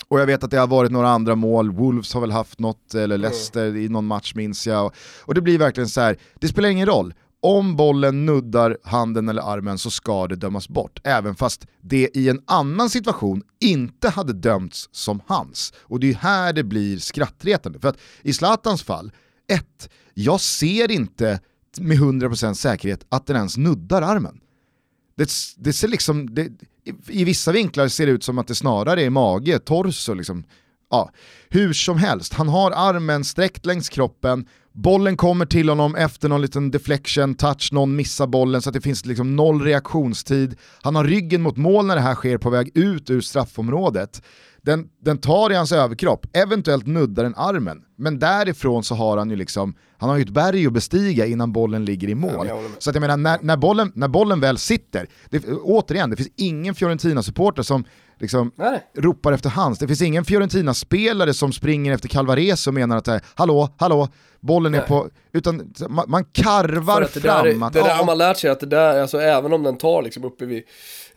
[0.10, 2.94] Och jag vet att det har varit några andra mål, Wolves har väl haft något,
[2.94, 4.86] eller Leicester i någon match minns jag.
[4.86, 7.14] Och, och det blir verkligen så här, det spelar ingen roll.
[7.42, 12.30] Om bollen nuddar handen eller armen så ska det dömas bort, även fast det i
[12.30, 15.74] en annan situation inte hade dömts som hans.
[15.80, 17.80] Och det är här det blir skrattretande.
[17.80, 19.12] För att i Zlatans fall,
[19.48, 21.40] ett, jag ser inte
[21.80, 24.40] med 100% säkerhet att den ens nuddar armen.
[25.18, 26.52] Det, det ser liksom, det,
[26.90, 30.44] i, I vissa vinklar ser det ut som att det snarare är mage, torso liksom.
[30.92, 31.12] Ja,
[31.50, 36.42] hur som helst, han har armen sträckt längs kroppen, bollen kommer till honom efter någon
[36.42, 40.56] liten deflection, touch, någon missar bollen så att det finns liksom noll reaktionstid.
[40.82, 44.22] Han har ryggen mot mål när det här sker på väg ut ur straffområdet.
[44.70, 49.30] Den, den tar i hans överkropp, eventuellt nuddar den armen, men därifrån så har han
[49.30, 52.48] ju liksom, han har ju ett berg att bestiga innan bollen ligger i mål.
[52.80, 56.30] Så att jag menar, när, när, bollen, när bollen väl sitter, det, återigen, det finns
[56.36, 57.84] ingen Fiorentina-supporter som
[58.20, 58.84] liksom Nej.
[58.98, 59.80] ropar efter hans.
[59.80, 64.08] Det finns ingen Fiorentina-spelare som springer efter Calvarez och menar att det är, hallå, hallå,
[64.40, 64.88] bollen är Nej.
[64.88, 68.18] på, utan man, man För karvar att det där, är- att det där har man
[68.18, 70.64] lärt sig att det där, alltså även om den tar liksom uppe vid,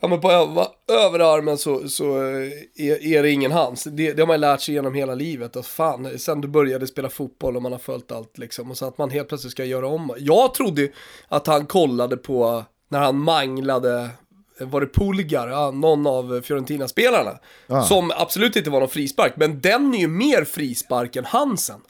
[0.02, 3.84] ja men på över, överarmen så, så eh, är, är det ingen hands.
[3.84, 5.56] Det, det har man lärt sig genom hela livet.
[5.56, 8.70] Och fan, sen du började spela fotboll och man har följt allt liksom.
[8.70, 10.14] Och så att man helt plötsligt ska göra om.
[10.18, 10.88] Jag trodde
[11.28, 14.10] att han kollade på när han manglade
[14.58, 17.38] var det Pulgar, ja, någon av Fiorentina-spelarna.
[17.66, 17.82] Ja.
[17.82, 21.80] Som absolut inte var någon frispark, men den är ju mer frispark än Hansen.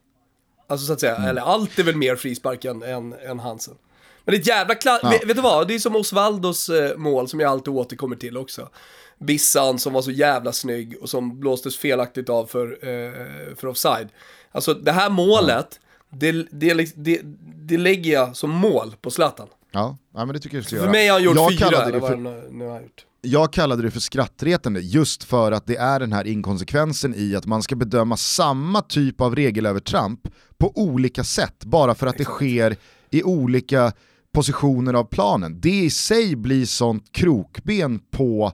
[0.67, 3.75] Alltså så att säga, eller allt är väl mer frispark än, än, än Hansen.
[4.25, 5.11] Men det är ett jävla klass, ja.
[5.11, 5.69] vet, vet, du vad?
[5.69, 8.69] Det är som Osvaldos eh, mål som jag alltid återkommer till också.
[9.19, 14.09] Bissan som var så jävla snygg och som blåstes felaktigt av för, eh, för offside.
[14.53, 15.81] Alltså det här målet,
[16.11, 16.17] ja.
[16.19, 17.21] det, det, det,
[17.57, 19.49] det lägger jag som mål på Zlatan.
[19.73, 22.01] Ja, ja men det tycker jag ska För mig har han gjort jag fyra, eller
[22.01, 22.51] vad för...
[22.51, 23.07] nu har gjort.
[23.25, 27.47] Jag kallade det för skrattretande just för att det är den här inkonsekvensen i att
[27.47, 30.21] man ska bedöma samma typ av regelövertramp
[30.59, 32.77] på olika sätt bara för att det sker
[33.11, 33.93] i olika
[34.33, 35.61] positioner av planen.
[35.61, 38.53] Det i sig blir sånt krokben på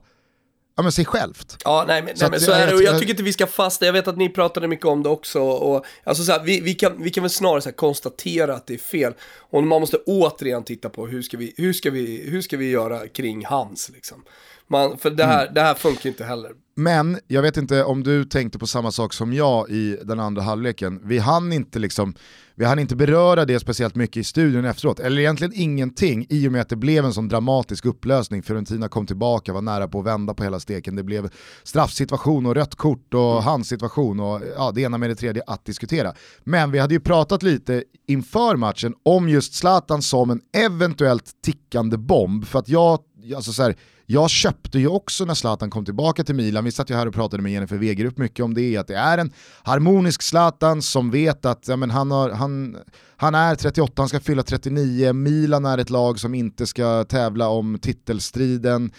[0.79, 1.57] ja, men sig självt.
[1.63, 2.73] Ja, nej, men, så, nej, men så är det.
[2.73, 5.09] Och jag tycker inte vi ska fasta, jag vet att ni pratade mycket om det
[5.09, 5.41] också.
[5.41, 8.67] Och, alltså så här, vi, vi, kan, vi kan väl snarare så här, konstatera att
[8.67, 9.13] det är fel.
[9.37, 12.69] Och man måste återigen titta på hur ska vi, hur ska vi, hur ska vi
[12.69, 13.89] göra kring hans.
[13.93, 14.23] Liksom.
[14.69, 15.53] Man, för det här, mm.
[15.53, 16.51] det här funkar inte heller.
[16.75, 20.41] Men jag vet inte om du tänkte på samma sak som jag i den andra
[20.41, 21.01] halvleken.
[21.03, 22.15] Vi hann inte liksom
[22.59, 26.51] vi hann inte beröra det speciellt mycket i studion efteråt, eller egentligen ingenting i och
[26.51, 28.43] med att det blev en sån dramatisk upplösning.
[28.43, 30.95] Fiorentina kom tillbaka, var nära på att vända på hela steken.
[30.95, 31.29] Det blev
[31.63, 33.43] straffsituation och rött kort och mm.
[33.43, 36.13] handsituation och ja, det ena med det tredje att diskutera.
[36.43, 41.97] Men vi hade ju pratat lite inför matchen om just Zlatan som en eventuellt tickande
[41.97, 42.45] bomb.
[42.45, 42.99] För att jag,
[43.35, 43.75] alltså så här,
[44.11, 47.13] jag köpte ju också när Zlatan kom tillbaka till Milan, vi satt ju här och
[47.13, 49.31] pratade med Jennifer Wegerup mycket om det, att det är en
[49.63, 52.77] harmonisk Zlatan som vet att ja, men han, har, han,
[53.17, 57.47] han är 38, han ska fylla 39, Milan är ett lag som inte ska tävla
[57.47, 58.91] om titelstriden.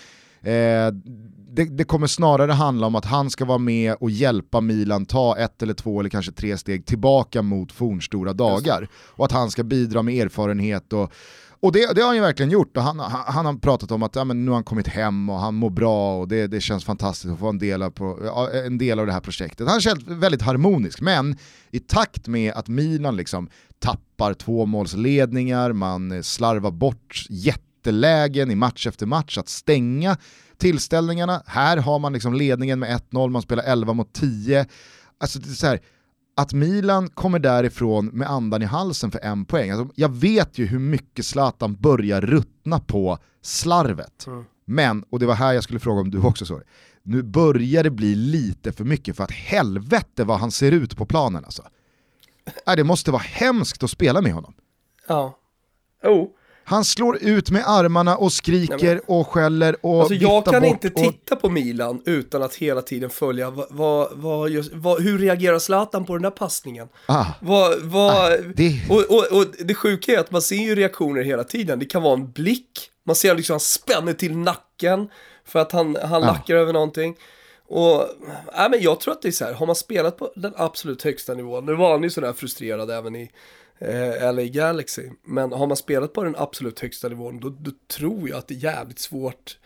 [0.42, 0.92] Eh,
[1.52, 5.36] det, det, kommer snarare handla om att han ska vara med och hjälpa Milan ta
[5.38, 8.88] ett eller två eller kanske tre steg tillbaka mot fornstora dagar.
[8.94, 11.12] Och att han ska bidra med erfarenhet och
[11.62, 14.02] och det, det, har han ju verkligen gjort och han, han, han har pratat om
[14.02, 16.60] att ja, men nu har han kommit hem och han mår bra och det, det
[16.60, 18.18] känns fantastiskt att få en del, av, på,
[18.66, 19.68] en del av det här projektet.
[19.68, 21.36] Han känns väldigt harmonisk, men
[21.70, 29.06] i takt med att Milan liksom tappar tvåmålsledningar, man slarvar bort jättelägen i match efter
[29.06, 30.16] match, att stänga
[30.58, 31.42] tillställningarna.
[31.46, 34.66] Här har man liksom ledningen med 1-0, man spelar 11 mot 10.
[35.18, 35.80] Alltså det är så här,
[36.40, 39.70] att Milan kommer därifrån med andan i halsen för en poäng.
[39.70, 44.26] Alltså, jag vet ju hur mycket Zlatan börjar ruttna på slarvet.
[44.26, 44.44] Mm.
[44.64, 46.62] Men, och det var här jag skulle fråga om du också det,
[47.02, 51.06] nu börjar det bli lite för mycket för att helvete vad han ser ut på
[51.06, 51.62] planen alltså.
[52.66, 54.54] Äh, det måste vara hemskt att spela med honom.
[55.08, 55.38] Ja.
[56.02, 56.28] Oh.
[56.64, 60.90] Han slår ut med armarna och skriker Nej, och skäller och alltså, Jag kan inte
[60.90, 65.58] titta på Milan utan att hela tiden följa vad, vad, vad, just, vad hur reagerar
[65.58, 66.88] Zlatan på den där passningen?
[67.06, 67.26] Ah.
[67.50, 68.80] Ah, det...
[68.88, 71.78] Och, och, och, det sjuka är att man ser ju reaktioner hela tiden.
[71.78, 75.08] Det kan vara en blick, man ser liksom han spänner till nacken
[75.44, 76.26] för att han, han ah.
[76.26, 77.16] lackar över någonting.
[77.68, 78.00] Och,
[78.58, 81.02] äh, men jag tror att det är så här, har man spelat på den absolut
[81.02, 83.30] högsta nivån, nu var han ju sådär frustrerad även i
[83.80, 85.10] eh, LA Galaxy.
[85.24, 88.54] Men har man spelat på den absolut högsta nivån, då, då, tror jag att det
[88.54, 89.58] är jävligt svårt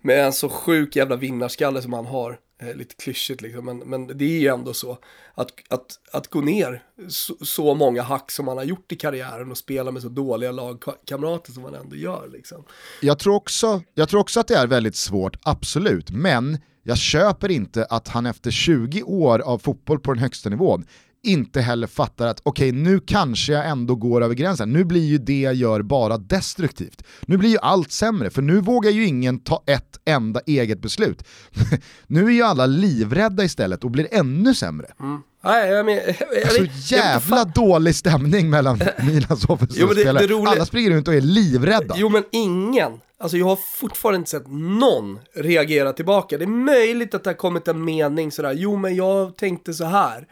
[0.00, 2.38] med en så sjuk jävla vinnarskalle som han har.
[2.62, 4.98] Eh, lite klyschigt liksom, men, men det är ju ändå så.
[5.34, 9.50] Att, att, att gå ner så, så, många hack som han har gjort i karriären
[9.50, 12.28] och spela med så dåliga lagkamrater som han ändå gör.
[12.32, 12.64] Liksom.
[13.00, 17.50] Jag, tror också, jag tror också att det är väldigt svårt, absolut, men jag köper
[17.50, 20.86] inte att han efter 20 år av fotboll på den högsta nivån
[21.22, 24.72] inte heller fattar att okej, okay, nu kanske jag ändå går över gränsen.
[24.72, 27.02] Nu blir ju det jag gör bara destruktivt.
[27.26, 31.24] Nu blir ju allt sämre, för nu vågar ju ingen ta ett enda eget beslut.
[32.06, 34.86] nu är ju alla livrädda istället och blir ännu sämre.
[35.00, 35.22] Mm.
[35.44, 40.50] Nej, jag men, jag, alltså jävla jag, dålig stämning mellan Milans offensiva spelare.
[40.50, 41.94] Alla springer runt och är livrädda.
[41.98, 46.38] Jo men ingen, alltså jag har fortfarande inte sett någon reagera tillbaka.
[46.38, 49.84] Det är möjligt att det har kommit en mening sådär, jo men jag tänkte så
[49.84, 50.26] här.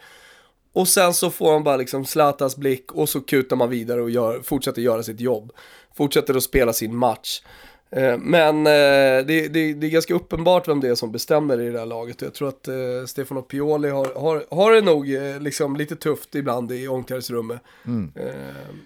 [0.73, 4.11] Och sen så får man bara liksom Zlatans blick och så kutar man vidare och
[4.11, 5.53] gör, fortsätter göra sitt jobb.
[5.97, 7.43] Fortsätter att spela sin match.
[7.92, 11.70] Eh, men eh, det, det, det, är ganska uppenbart vem det är som bestämmer i
[11.70, 12.22] det här laget.
[12.22, 12.74] Jag tror att eh,
[13.07, 15.07] Stefano Pioli har, har, har det nog
[15.40, 17.61] liksom lite tufft ibland i omklädningsrummet.
[17.87, 18.12] Mm.
[18.14, 18.24] Eh.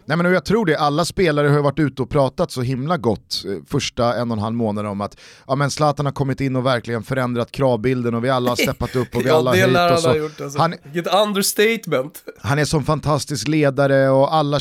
[0.05, 3.45] Nej men jag tror det, alla spelare har varit ute och pratat så himla gott
[3.67, 6.67] första en och en halv månader om att ja, men Zlatan har kommit in och
[6.67, 9.77] verkligen förändrat kravbilden och vi alla har steppat upp och vi ja, alla har höjt
[9.77, 10.59] han Har gjort, alltså.
[10.59, 12.23] han, Vilket understatement.
[12.41, 14.59] Han är som fantastisk ledare och alla,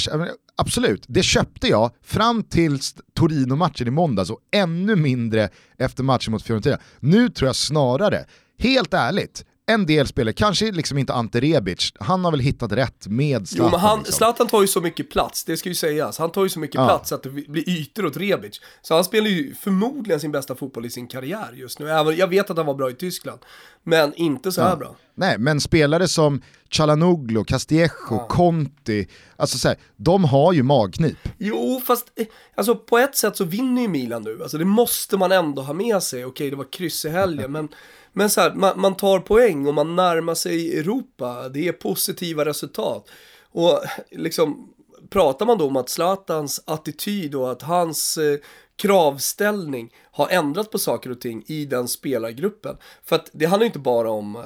[0.58, 2.80] absolut, det köpte jag fram till
[3.13, 6.80] Torino-matchen i måndags och ännu mindre efter matchen mot Fiorentina.
[7.00, 8.26] Nu tror jag snarare,
[8.60, 13.08] helt ärligt, en del spelare, kanske liksom inte Ante Rebic, han har väl hittat rätt
[13.08, 13.65] med Zlatan.
[13.65, 14.13] Jo, men han, liksom.
[14.13, 16.17] Zlatan tar ju så mycket plats, det ska ju sägas.
[16.17, 16.88] Han tar ju så mycket ja.
[16.88, 18.62] plats att det blir ytor åt Rebic.
[18.82, 21.89] Så han spelar ju förmodligen sin bästa fotboll i sin karriär just nu.
[21.89, 23.39] Även, jag vet att han var bra i Tyskland,
[23.84, 24.76] men inte så här ja.
[24.76, 24.95] bra.
[25.15, 28.28] Nej, men spelare som Chalanoglu, Castillejo, ja.
[28.28, 31.17] Conti, alltså så här, de har ju magknip.
[31.38, 35.17] Jo, fast eh, alltså, på ett sätt så vinner ju Milan nu, alltså, det måste
[35.17, 36.26] man ändå ha med sig.
[36.26, 37.69] Okej, det var kryss i helgen, men,
[38.13, 42.45] men så här, man, man tar poäng och man närmar sig Europa, det är positiva
[42.45, 43.10] resultat.
[43.52, 43.80] Och
[44.12, 44.73] liksom,
[45.10, 48.39] pratar man då om att Zlatans attityd och att hans eh,
[48.76, 52.78] kravställning har ändrat på saker och ting i den spelargruppen.
[53.04, 54.42] För att det handlar inte bara om eh,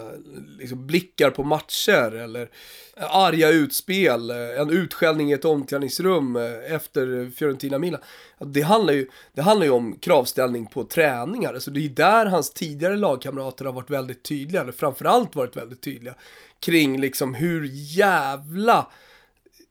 [0.60, 2.50] liksom, blickar på matcher eller
[2.98, 8.02] eh, arga utspel, eh, en utskällning i ett omklädningsrum eh, efter Fiorentina-Milan.
[8.40, 12.26] Det handlar, ju, det handlar ju om kravställning på träningar, alltså det är ju där
[12.26, 16.16] hans tidigare lagkamrater har varit väldigt tydliga, eller framförallt varit väldigt tydliga,
[16.60, 18.88] kring liksom hur jävla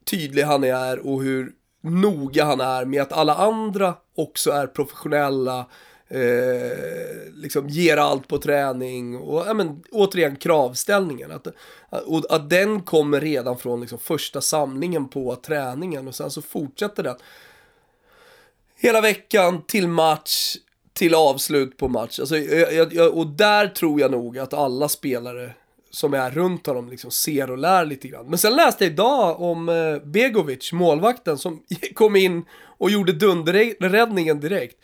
[0.09, 5.65] tydlig han är och hur noga han är med att alla andra också är professionella,
[6.07, 11.31] eh, liksom ger allt på träning och ja, men, återigen kravställningen.
[11.31, 11.47] Att,
[12.05, 17.03] och att den kommer redan från liksom, första samlingen på träningen och sen så fortsätter
[17.03, 17.15] den
[18.75, 20.55] hela veckan till match,
[20.93, 22.19] till avslut på match.
[22.19, 25.53] Alltså, jag, jag, och där tror jag nog att alla spelare
[25.97, 28.29] som är runt honom liksom ser och lär lite grann.
[28.29, 31.63] Men sen läste jag idag om eh, Begovic, målvakten, som
[31.95, 32.45] kom in
[32.77, 34.75] och gjorde dunderräddningen direkt.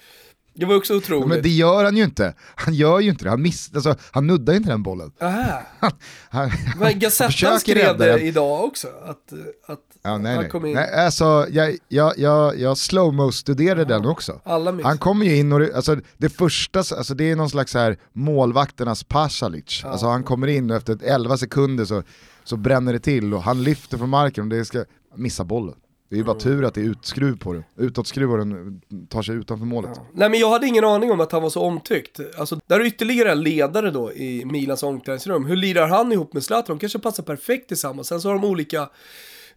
[0.54, 1.28] Det var också otroligt.
[1.28, 2.34] Men det gör han ju inte.
[2.56, 3.30] Han gör ju inte det.
[3.30, 5.12] Han, miss, alltså, han nuddar inte den bollen.
[5.21, 5.62] Aha.
[6.30, 8.88] Han, Men Gazetten skrev det idag också.
[8.88, 9.34] Att,
[9.65, 10.74] att ja, nej, han kom in.
[10.74, 14.42] Nej, alltså, jag, jag, jag, jag slowmo studerade ja, den också.
[14.84, 17.98] han kommer ju in och det, alltså, det första, alltså, det är någon slags här
[18.13, 19.82] målvakternas Pasalic.
[19.84, 19.89] Ja.
[19.89, 22.04] Alltså, han kommer in och efter 11 sekunder så,
[22.44, 24.86] så bränner det till och han lyfter från marken och det ska
[25.16, 25.76] missa bollen.
[26.13, 27.63] Det är ju bara tur att det är utskruv på den.
[27.78, 29.92] Utåtskruv och den tar sig utanför målet.
[29.96, 30.06] Ja.
[30.13, 32.20] Nej men jag hade ingen aning om att han var så omtyckt.
[32.38, 35.46] Alltså, där är ytterligare en ledare då i Milans omklädningsrum.
[35.46, 36.76] Hur lirar han ihop med Zlatan?
[36.76, 38.08] De kanske passar perfekt tillsammans.
[38.08, 38.89] Sen så har de olika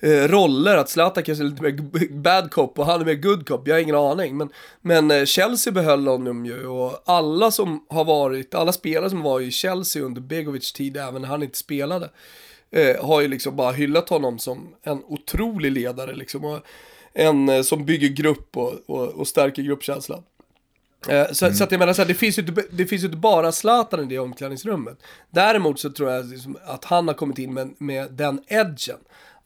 [0.01, 0.77] eh, roller.
[0.77, 3.69] Att Zlatan kanske är lite mer bad cop och han är mer good cop.
[3.69, 4.37] Jag har ingen aning.
[4.37, 4.49] Men,
[4.81, 9.41] men eh, Chelsea behöll honom ju och alla som har varit, alla spelare som var
[9.41, 12.11] i Chelsea under Begovics tid, även när han inte spelade
[12.71, 16.45] eh, har ju liksom bara hyllat honom som en otrolig ledare liksom.
[16.45, 16.61] Och
[17.13, 20.23] en eh, som bygger grupp och, och, och stärker gruppkänslan.
[21.09, 21.57] Eh, så, mm.
[21.57, 24.01] så, att jag menar så här, det finns ju inte, det finns inte bara Zlatan
[24.01, 24.99] i det omklädningsrummet.
[25.31, 28.99] Däremot så tror jag liksom att han har kommit in med, med den edgen.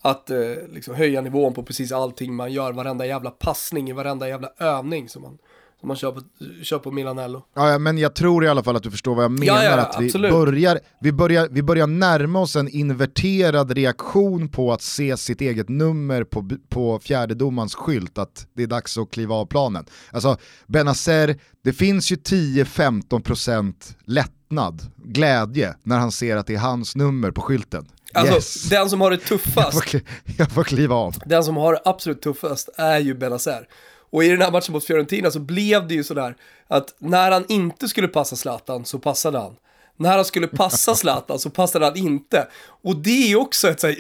[0.02, 4.28] Att eh, liksom höja nivån på precis allting man gör, varenda jävla passning i varenda
[4.28, 5.38] jävla övning som man,
[5.80, 6.20] som man kör på,
[6.62, 7.42] kör på Milanello.
[7.54, 9.46] Ja, men jag tror i alla fall att du förstår vad jag menar.
[9.46, 14.72] Ja, ja, att vi börjar, vi, börjar, vi börjar närma oss en inverterad reaktion på
[14.72, 19.34] att se sitt eget nummer på, på fjärdedomans skylt, att det är dags att kliva
[19.34, 19.84] av planen.
[20.12, 20.36] Alltså,
[20.66, 27.30] Benazer, det finns ju 10-15% lättnad, glädje, när han ser att det är hans nummer
[27.30, 27.86] på skylten.
[28.14, 28.62] Alltså, yes.
[28.68, 30.00] den som har det tuffast, jag får,
[30.38, 31.14] jag får kliva av.
[31.26, 33.68] Den som har det absolut tuffast är ju Benazer.
[34.10, 36.36] Och i den här matchen mot Fiorentina så blev det ju sådär
[36.68, 39.56] att när han inte skulle passa Zlatan så passade han.
[40.00, 42.46] När han skulle passa Zlatan så passade han inte.
[42.82, 43.96] Och det är också ett såhär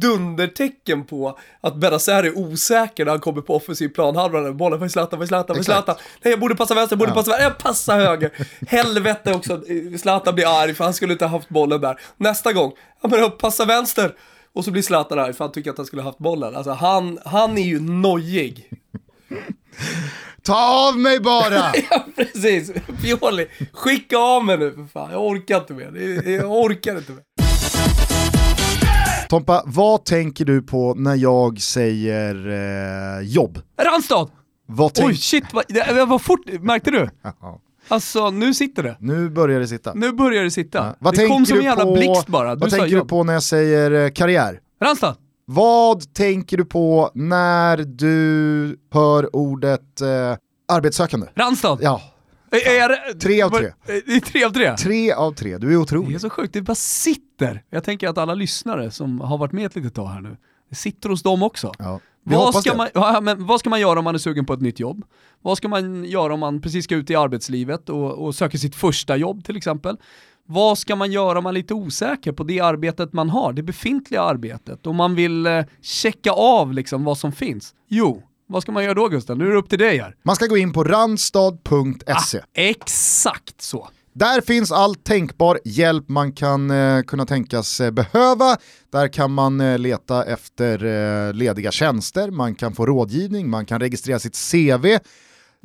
[0.00, 4.52] dundertecken på att Benazer är osäker när han kommer på offensiv planhalva.
[4.52, 5.96] Bollen för Zlatan, för Zlatan, för Zlatan.
[6.22, 7.14] Nej, jag borde passa vänster, jag borde ja.
[7.14, 8.30] passa vänster, jag passar höger.
[8.68, 9.62] Helvete också,
[9.98, 12.00] Zlatan blir arg för han skulle inte ha haft bollen där.
[12.16, 14.14] Nästa gång, ja men jag passar vänster.
[14.54, 16.56] Och så blir Zlatan arg för han tycker att han skulle ha haft bollen.
[16.56, 18.70] Alltså han, han är ju nojig.
[20.46, 21.72] Ta av mig bara!
[21.90, 22.72] ja, precis.
[23.02, 25.12] Pioli, skicka av mig nu för fan.
[25.12, 26.28] Jag orkar inte mer.
[26.30, 27.22] Jag orkar inte mer.
[29.28, 33.58] Tompa, vad tänker du på när jag säger eh, jobb?
[33.82, 34.28] Randstad!
[35.02, 37.10] Oj shit, vad, det var fort, märkte du?
[37.88, 38.96] Alltså nu sitter det.
[39.00, 39.94] Nu börjar det sitta.
[39.94, 40.78] Nu börjar det sitta.
[40.78, 40.96] Ja.
[40.98, 42.54] Vad det kom som en jävla blixt bara.
[42.54, 43.04] Du vad tänker jobb.
[43.04, 44.60] du på när jag säger eh, karriär?
[44.82, 45.16] Randstad!
[45.46, 50.08] Vad tänker du på när du hör ordet eh,
[50.68, 51.26] arbetssökande?
[51.34, 51.78] Randstad?
[51.80, 52.02] Ja.
[52.50, 53.72] Är tre av tre.
[53.86, 54.76] Det är tre av tre?
[54.76, 56.10] Tre av tre, du är otrolig.
[56.10, 57.62] Det är så sjukt, det bara sitter.
[57.70, 60.36] Jag tänker att alla lyssnare som har varit med ett litet tag här nu,
[60.68, 61.72] det sitter hos dem också.
[61.78, 62.00] Ja.
[62.26, 64.60] Vad ska, man, ja, men vad ska man göra om man är sugen på ett
[64.60, 65.04] nytt jobb?
[65.42, 68.74] Vad ska man göra om man precis ska ut i arbetslivet och, och söker sitt
[68.74, 69.96] första jobb till exempel?
[70.46, 73.62] Vad ska man göra om man är lite osäker på det arbetet man har, det
[73.62, 77.74] befintliga arbetet, och man vill eh, checka av liksom vad som finns?
[77.88, 79.38] Jo, vad ska man göra då Gusten?
[79.38, 80.16] Nu är det upp till dig här.
[80.22, 82.38] Man ska gå in på randstad.se.
[82.38, 83.88] Ah, exakt så.
[84.12, 88.56] Där finns all tänkbar hjälp man kan eh, kunna tänkas eh, behöva.
[88.92, 93.80] Där kan man eh, leta efter eh, lediga tjänster, man kan få rådgivning, man kan
[93.80, 94.86] registrera sitt CV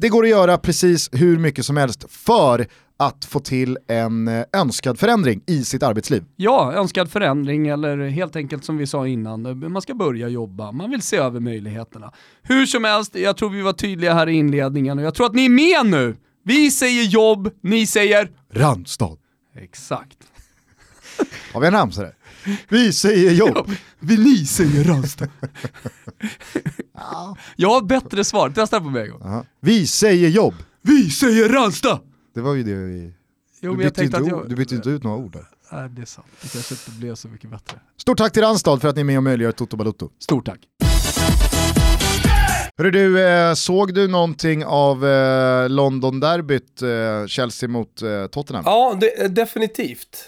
[0.02, 4.44] Det går att göra precis hur mycket som helst för att få till en eh,
[4.54, 6.24] önskad förändring i sitt arbetsliv.
[6.36, 10.92] Ja, önskad förändring eller helt enkelt som vi sa innan, man ska börja jobba, man
[10.92, 12.12] vill se över möjligheterna.
[12.42, 15.36] Hur som helst, jag tror vi var tydliga här i inledningen och jag tror att
[15.36, 16.18] ni är med nu!
[16.44, 19.18] Vi säger jobb, ni säger Randstad.
[19.56, 20.18] Exakt.
[21.54, 22.08] Har vi en ramsa
[22.70, 23.72] Vi säger jobb.
[24.00, 25.28] Vi ni säger Randstad.
[27.56, 29.46] Jag har bättre svar, testa på mig en gång.
[29.60, 30.54] Vi säger jobb.
[30.82, 32.00] Vi säger Ranstad!
[32.34, 33.14] Det var ju det vi...
[33.62, 34.50] Jo, du, bytte inte, jag...
[34.50, 35.46] du bytte inte ut några ord där.
[35.72, 36.28] Nej, det är sant.
[36.42, 37.80] Det kanske inte blev så mycket bättre.
[37.98, 40.10] Stort tack till Randstad för att ni är med och möjliggör Toto Balutto.
[40.20, 40.60] Stort tack.
[42.80, 48.64] Hörru du, eh, såg du någonting av eh, London-derbyt, eh, Chelsea mot Tottenham?
[48.66, 50.26] Ja, det, definitivt.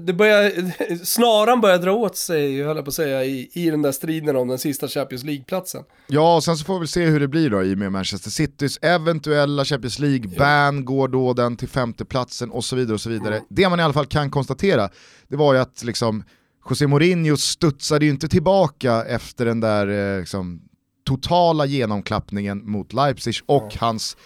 [0.00, 0.52] det börjar,
[1.04, 4.36] snaran börjar dra åt sig, höll jag på att säga, i, i den där striden
[4.36, 5.82] om den sista Champions League-platsen.
[6.06, 8.30] Ja, och sen så får vi se hur det blir då i och med Manchester
[8.30, 10.82] Citys eventuella Champions League-ban, ja.
[10.82, 13.34] går då den till femteplatsen och så vidare och så vidare.
[13.34, 13.46] Mm.
[13.50, 14.88] Det man i alla fall kan konstatera,
[15.28, 16.24] det var ju att liksom
[16.70, 20.60] José Mourinho studsade ju inte tillbaka efter den där liksom,
[21.04, 23.78] totala genomklappningen mot Leipzig och ja.
[23.80, 24.16] hans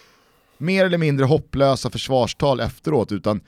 [0.59, 3.41] mer eller mindre hopplösa försvarstal efteråt, utan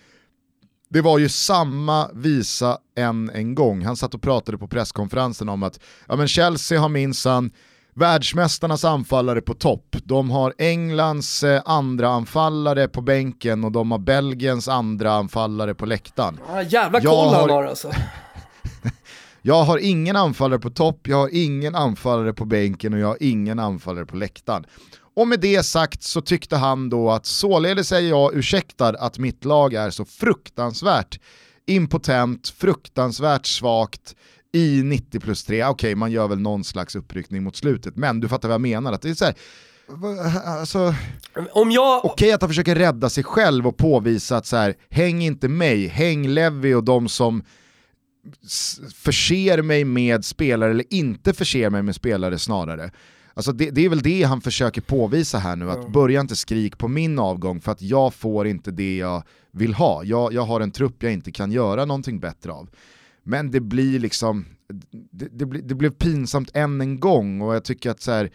[0.91, 3.85] det var ju samma visa än en gång.
[3.85, 7.51] Han satt och pratade på presskonferensen om att ja, men Chelsea har minsann
[7.95, 9.97] världsmästarnas anfallare på topp.
[10.05, 15.87] De har Englands eh, andra anfallare på bänken och de har Belgiens andra anfallare på
[15.87, 16.39] läktaren.
[16.49, 17.91] Ah, jävla koll han har alltså.
[19.49, 23.17] Jag har ingen anfallare på topp, jag har ingen anfallare på bänken och jag har
[23.21, 24.67] ingen anfallare på läktaren.
[25.17, 29.45] Och med det sagt så tyckte han då att således är jag ursäktad att mitt
[29.45, 31.21] lag är så fruktansvärt
[31.67, 34.17] impotent, fruktansvärt svagt
[34.53, 35.65] i 90 plus 3.
[35.65, 38.61] Okej, okay, man gör väl någon slags uppryckning mot slutet, men du fattar vad jag
[38.61, 38.93] menar.
[38.93, 39.35] Att det är så här,
[40.45, 40.95] Alltså,
[41.53, 42.05] Om jag...
[42.05, 45.49] Okej okay att han försöker rädda sig själv och påvisa att så här, häng inte
[45.49, 47.43] mig, häng Levi och de som
[48.95, 52.91] förser mig med spelare eller inte förser mig med spelare snarare.
[53.35, 56.79] Alltså det, det, är väl det han försöker påvisa här nu, att börja inte skrik
[56.79, 60.05] på min avgång för att jag får inte det jag vill ha.
[60.05, 62.71] Jag, jag har en trupp jag inte kan göra någonting bättre av.
[63.23, 64.47] Men det blir liksom,
[65.11, 68.31] det, det, det blev pinsamt än en gång och jag tycker att så här,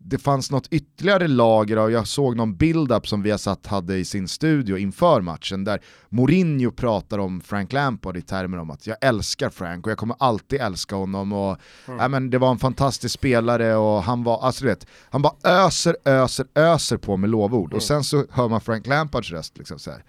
[0.00, 3.96] det fanns något ytterligare lager av, jag såg någon build-up som vi har satt hade
[3.96, 8.86] i sin studio inför matchen där Mourinho pratar om Frank Lampard i termer om att
[8.86, 11.56] jag älskar Frank och jag kommer alltid älska honom och
[11.86, 12.00] mm.
[12.00, 15.34] äh, men det var en fantastisk spelare och han var, alltså du vet, han bara
[15.44, 17.76] öser, öser, öser på med lovord mm.
[17.76, 20.04] och sen så hör man Frank Lampards röst liksom så här.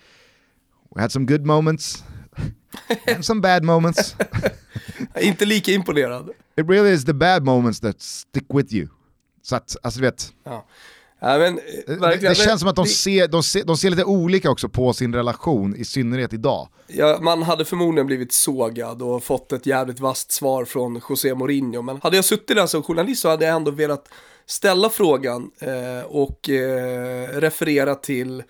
[0.96, 2.04] We had some good moments
[3.16, 4.16] and some bad moments.
[5.22, 6.30] Inte lika imponerad.
[6.58, 8.88] It really is the bad moments that stick with you.
[9.42, 10.34] Så att, alltså du vet.
[10.44, 10.66] Ja.
[11.22, 11.56] Ja, men,
[11.88, 14.70] det, det, känns som att de, det, ser, de, ser, de ser lite olika också
[14.70, 16.68] på sin relation, i synnerhet idag.
[16.88, 21.82] Ja, man hade förmodligen blivit sågad och fått ett jävligt vasst svar från José Mourinho.
[21.82, 24.08] Men hade jag suttit där som journalist så hade jag ändå velat
[24.46, 28.44] ställa frågan eh, och eh, referera till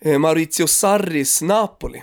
[0.00, 2.02] eh, Maurizio Sarris Napoli.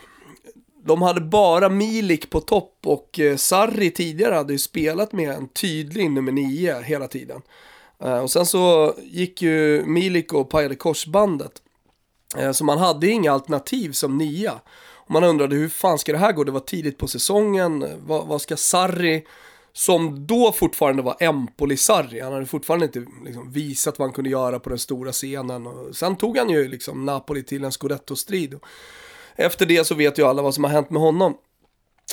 [0.85, 5.47] De hade bara Milik på topp och eh, Sarri tidigare hade ju spelat med en
[5.47, 7.41] tydlig nummer nio hela tiden.
[8.03, 11.51] Eh, och sen så gick ju Milik och pajade korsbandet.
[12.37, 14.59] Eh, så man hade inga alternativ som nia.
[14.95, 16.43] Och man undrade hur fan ska det här gå?
[16.43, 17.85] Det var tidigt på säsongen.
[18.05, 19.25] Vad, vad ska Sarri,
[19.73, 24.59] som då fortfarande var Empoli-Sarri, han hade fortfarande inte liksom, visat vad han kunde göra
[24.59, 25.67] på den stora scenen.
[25.67, 28.59] Och sen tog han ju liksom Napoli till en scudetto-strid.
[29.39, 31.37] Efter det så vet ju alla vad som har hänt med honom.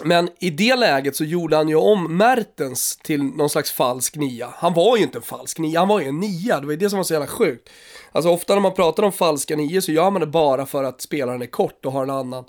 [0.04, 4.52] Men i det läget så gjorde han ju om Mertens till någon slags falsk nia.
[4.54, 6.60] Han var ju inte en falsk nia, han var ju en nia.
[6.60, 7.68] Det var ju det som var så jävla sjukt.
[8.12, 11.00] Alltså ofta när man pratar om falska nior så gör man det bara för att
[11.00, 12.44] spelaren är kort och har en annan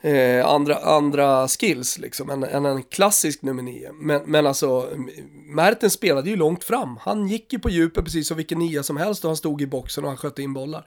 [0.00, 3.92] eh, andra, andra skills liksom än, än en klassisk nummer nio.
[3.92, 4.88] Men, men alltså,
[5.54, 6.96] Mertens spelade ju långt fram.
[7.00, 9.66] Han gick ju på djupet precis som vilken nia som helst och han stod i
[9.66, 10.86] boxen och han skötte in bollar.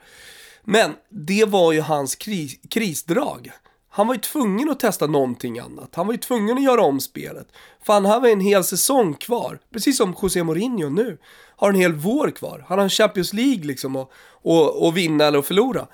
[0.64, 3.51] Men det var ju hans kris, krisdrag.
[3.89, 5.95] Han var ju tvungen att testa någonting annat.
[5.95, 7.47] Han var ju tvungen att göra om spelet.
[7.84, 9.59] Fan, han har en hel säsong kvar.
[9.74, 11.18] Precis som José Mourinho nu.
[11.55, 12.66] Har en hel vår kvar.
[12.68, 15.88] Han har en Champions League liksom och, och, och vinna eller att förlora.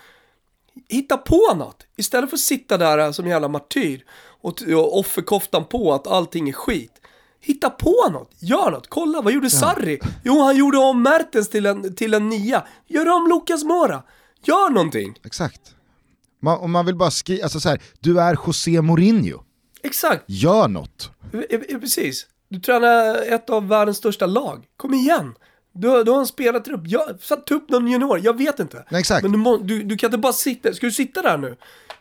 [0.89, 1.85] Hitta på något.
[1.95, 4.05] Istället för att sitta där som jävla martyr
[4.41, 6.91] och, och offerkoftan på att allting är skit.
[7.41, 9.99] Hitta på något, gör något, kolla vad gjorde Sarri?
[10.23, 12.63] Jo, han gjorde om Mertens till en, till en nia.
[12.87, 14.03] Gör om Lucas Mora.
[14.43, 15.19] Gör någonting!
[15.25, 15.61] Exakt.
[16.41, 19.43] Man, om man vill bara skriva, alltså så här, du är José Mourinho.
[19.83, 20.23] Exakt.
[20.27, 21.11] Gör något.
[21.81, 22.27] Precis.
[22.49, 24.65] Du tränar ett av världens största lag.
[24.77, 25.35] Kom igen.
[25.73, 28.85] Du, du har en spelartrupp, jag, satt upp någon junior, jag vet inte.
[28.89, 29.23] Nej, exakt.
[29.23, 31.57] Men du, du, du kan inte bara sitta, ska du sitta där nu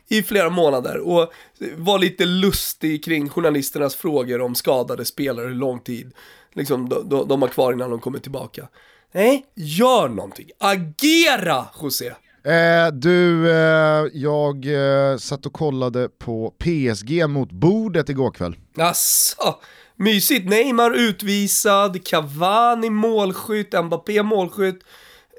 [0.09, 1.33] i flera månader och
[1.77, 6.13] vara lite lustig kring journalisternas frågor om skadade spelare, hur lång tid
[6.53, 8.69] liksom, de, de, de har kvar innan de kommer tillbaka.
[9.13, 10.51] Nej, gör någonting.
[10.59, 12.13] Agera, José!
[12.49, 18.57] Eh, du, eh, jag eh, satt och kollade på PSG mot bordet igår kväll.
[18.77, 19.57] Asså,
[19.97, 20.49] mysigt.
[20.49, 24.85] Neymar utvisad, Cavani målskytt, Mbappé målskytt.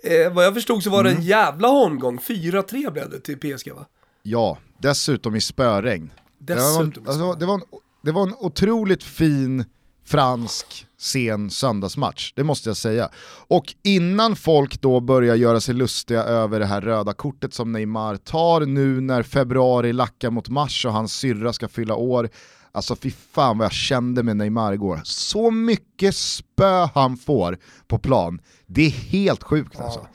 [0.04, 2.20] Eh, vad jag förstod så var det en jävla omgång.
[2.20, 3.86] 4-3 blev det till PSG va?
[4.24, 6.12] Ja, dessutom i spöregn.
[6.40, 6.92] Dessutom.
[6.94, 7.62] Det var, alltså, det, var en,
[8.04, 9.66] det var en otroligt fin
[10.10, 13.10] fransk sen söndagsmatch, det måste jag säga.
[13.48, 18.16] Och innan folk då börjar göra sig lustiga över det här röda kortet som Neymar
[18.16, 22.30] tar nu när februari lackar mot mars och hans syrra ska fylla år,
[22.72, 25.02] Alltså fy fan vad jag kände med Neymar igår.
[25.04, 27.58] Så mycket spö han får
[27.88, 30.08] på plan, det är helt sjukt alltså.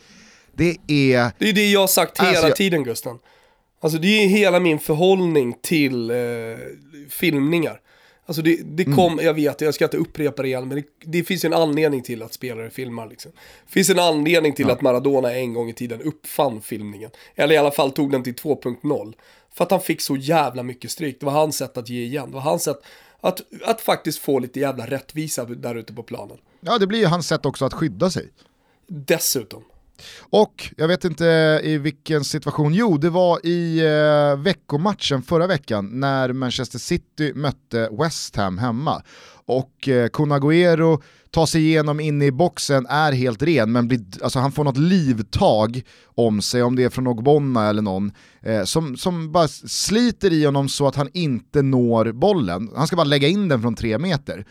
[0.57, 1.31] Det är...
[1.39, 3.19] Det är det jag har sagt hela alltså, tiden Gusten.
[3.83, 6.17] Alltså det är hela min förhållning till eh,
[7.11, 7.81] filmningar.
[8.27, 9.25] Alltså det, det kom, mm.
[9.25, 12.23] jag vet, jag ska inte upprepa det igen, men det, det, finns en anledning till
[12.23, 13.33] att spelare filmar liksom.
[13.67, 14.73] Det finns en anledning till ja.
[14.73, 17.11] att Maradona en gång i tiden uppfann filmningen.
[17.35, 19.15] Eller i alla fall tog den till 2.0.
[19.55, 22.31] För att han fick så jävla mycket stryk, det var hans sätt att ge igen.
[22.31, 22.79] Det var hans sätt
[23.21, 26.39] att, att faktiskt få lite jävla rättvisa där ute på planen.
[26.61, 28.29] Ja, det blir ju hans sätt också att skydda sig.
[28.87, 29.65] Dessutom.
[30.21, 36.01] Och jag vet inte i vilken situation, jo det var i eh, veckomatchen förra veckan
[36.01, 39.03] när Manchester City mötte West Ham hemma.
[39.47, 44.39] Och eh, Conaguero tar sig igenom in i boxen, är helt ren, men blir, alltså
[44.39, 48.97] han får något livtag om sig, om det är från Ogbonna eller någon, eh, som,
[48.97, 52.71] som bara sliter i honom så att han inte når bollen.
[52.77, 54.47] Han ska bara lägga in den från tre meter.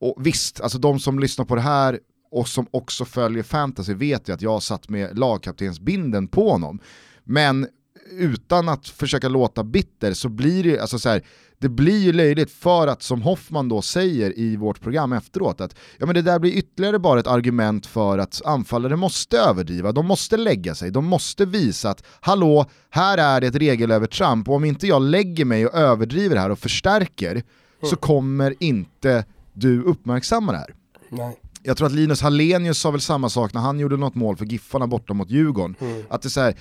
[0.00, 1.98] Och visst, alltså de som lyssnar på det här
[2.30, 6.80] och som också följer fantasy vet ju att jag satt med lagkaptensbinden på honom.
[7.24, 7.66] Men
[8.10, 11.22] utan att försöka låta bitter så blir det, alltså så här,
[11.58, 15.76] det blir ju löjligt för att som Hoffman då säger i vårt program efteråt att
[15.98, 20.06] ja, men det där blir ytterligare bara ett argument för att anfallare måste överdriva, de
[20.06, 24.64] måste lägga sig, de måste visa att hallå, här är det ett regelövertramp och om
[24.64, 27.44] inte jag lägger mig och överdriver här och förstärker mm.
[27.82, 30.74] så kommer inte du uppmärksamma det här.
[31.10, 34.36] Nej jag tror att Linus Hallenius sa väl samma sak när han gjorde något mål
[34.36, 35.76] för Giffarna borta mot Djurgården.
[35.80, 36.02] Mm.
[36.10, 36.54] Att det är så här,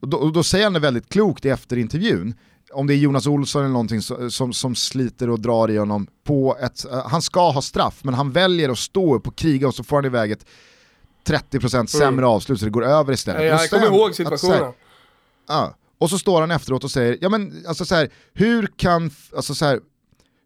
[0.00, 2.34] då, då, säger han det väldigt klokt i efterintervjun,
[2.72, 6.56] om det är Jonas Olsson eller någonting som, som sliter och drar i honom på
[6.60, 9.74] ett, uh, han ska ha straff men han väljer att stå upp och kriga och
[9.74, 10.46] så får han iväg ett
[11.26, 11.86] 30% mm.
[11.86, 12.24] sämre mm.
[12.24, 13.42] avslut så det går över istället.
[13.42, 14.62] Ja, jag kommer ihåg situationen.
[15.50, 19.10] Uh, och så står han efteråt och säger, ja men alltså så här, hur kan,
[19.36, 19.80] alltså så här,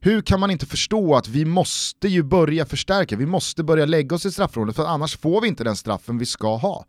[0.04, 4.16] hur kan man inte förstå att vi måste ju börja förstärka, vi måste börja lägga
[4.16, 6.84] oss i straffområdet för annars får vi inte den straffen vi ska ha.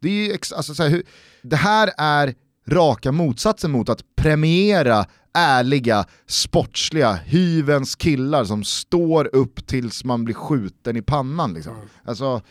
[0.00, 1.02] Det, är alltså så här, hur,
[1.42, 2.34] det här är
[2.68, 10.34] raka motsatsen mot att premiera ärliga, sportsliga, hyvens killar som står upp tills man blir
[10.34, 11.54] skjuten i pannan.
[11.54, 11.74] Liksom.
[11.74, 11.88] Mm.
[12.04, 12.42] Alltså,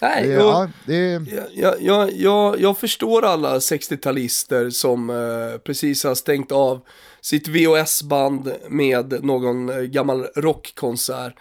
[0.00, 1.22] Nej, det, och, ja, det...
[1.54, 6.80] jag, jag, jag, jag förstår alla 60-talister som eh, precis har stängt av
[7.20, 11.34] sitt VHS-band med någon eh, gammal rockkonsert.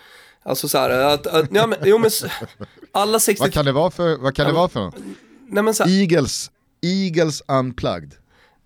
[0.43, 2.11] Alltså så här, att, att ja, men, jo, men
[2.91, 3.43] alla 60...
[3.43, 4.91] vad kan det vara för, vad kan det vara för
[5.47, 6.01] Nej, men så här...
[6.01, 6.51] Eagles,
[6.81, 8.13] Eagles Unplugged.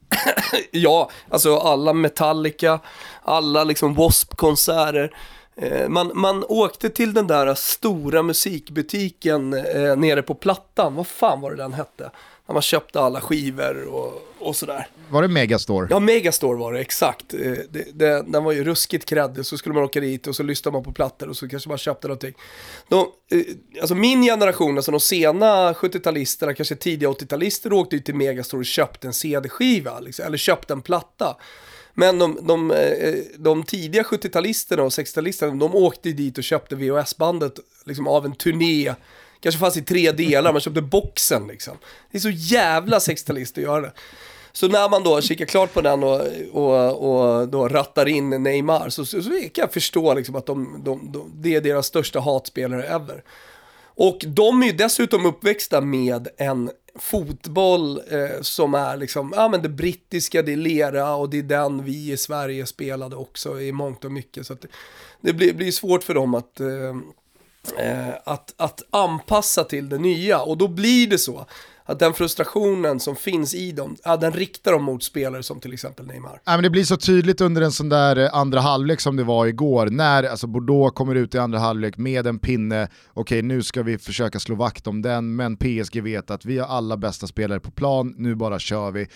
[0.71, 2.79] ja, alltså alla Metallica,
[3.23, 5.15] alla liksom W.A.S.P-konserter.
[5.55, 11.41] Eh, man, man åkte till den där stora musikbutiken eh, nere på Plattan, vad fan
[11.41, 12.11] var det den hette?
[12.47, 14.87] När man köpte alla skivor och, och sådär.
[15.09, 15.87] Var det Megastore?
[15.89, 17.33] Ja, Megastore var det, exakt.
[17.33, 20.43] Eh, det, det, den var ju ruskigt kreddig, så skulle man åka dit och så
[20.43, 22.33] lyssnade man på plattor och så kanske man köpte någonting.
[22.87, 23.41] De, eh,
[23.81, 28.65] alltså min generation, alltså de sena 70-talisterna, kanske tidiga 80-talister åkte ju till Megastore och
[28.65, 31.37] köpte en CD-skiva, liksom, eller köpte en platta.
[31.93, 37.59] Men de, de, eh, de tidiga 70-talisterna och 60-talisterna, de åkte dit och köpte VHS-bandet
[37.85, 38.93] liksom, av en turné
[39.39, 41.77] kanske fanns i tre delar, man köpte boxen liksom.
[42.11, 43.91] Det är så jävla 60-talist att göra det.
[44.59, 48.89] Så när man då kikar klart på den och, och, och då rattar in Neymar
[48.89, 52.19] så, så, så kan jag förstå liksom att de, de, de, det är deras största
[52.19, 53.23] hatspelare ever.
[53.83, 59.61] Och de är ju dessutom uppväxta med en fotboll eh, som är liksom, ja men
[59.61, 63.71] det brittiska, det är lera och det är den vi i Sverige spelade också i
[63.71, 64.47] mångt och mycket.
[64.47, 64.67] Så det,
[65.21, 66.95] det, blir, blir svårt för dem att, eh,
[67.85, 71.45] eh, att, att anpassa till det nya och då blir det så
[71.89, 75.73] att den frustrationen som finns i dem, ja, den riktar de mot spelare som till
[75.73, 76.41] exempel Neymar.
[76.45, 79.23] Ja, men det blir så tydligt under en sån där eh, andra halvlek som det
[79.23, 83.63] var igår, när alltså Bordeaux kommer ut i andra halvlek med en pinne, okej nu
[83.63, 87.27] ska vi försöka slå vakt om den, men PSG vet att vi har alla bästa
[87.27, 89.07] spelare på plan, nu bara kör vi.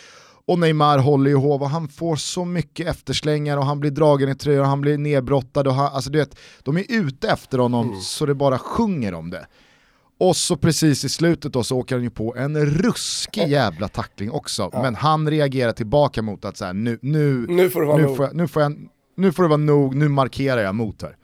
[0.45, 4.30] Och Neymar håller ju hov och han får så mycket efterslängar och han blir dragen
[4.30, 7.57] i tröjan och han blir nedbrottad och han, alltså du vet, de är ute efter
[7.57, 8.01] honom mm.
[8.01, 9.47] så det bara sjunger om det.
[10.18, 14.32] Och så precis i slutet då så åker han ju på en ruskig jävla tackling
[14.32, 14.70] också.
[14.74, 14.82] Ja.
[14.82, 18.03] Men han reagerar tillbaka mot att så här, nu, nu, nu, får det vara nu,
[18.03, 18.18] nog.
[18.18, 21.16] Får jag, nu, får jag, nu får det vara nog, nu markerar jag mot här.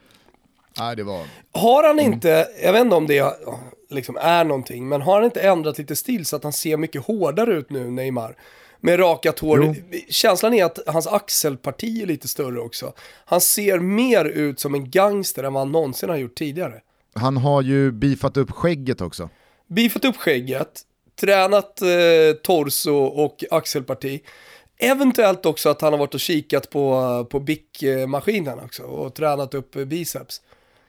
[0.79, 1.25] Nej, det var...
[1.51, 2.13] Har han mm.
[2.13, 3.33] inte, jag vet inte om det
[3.89, 7.05] liksom är någonting, men har han inte ändrat lite stil så att han ser mycket
[7.05, 8.35] hårdare ut nu, Neymar?
[8.81, 9.65] Med rakat hår.
[9.65, 9.75] Jo.
[10.09, 12.93] Känslan är att hans axelparti är lite större också.
[13.25, 16.81] Han ser mer ut som en gangster än vad han någonsin har gjort tidigare.
[17.19, 19.29] Han har ju bifat upp skägget också.
[19.67, 20.81] Bifat upp skägget,
[21.21, 21.87] tränat eh,
[22.43, 24.21] torso och axelparti.
[24.77, 29.71] Eventuellt också att han har varit och kikat på, på BIC-maskinen också och tränat upp
[29.71, 30.41] biceps.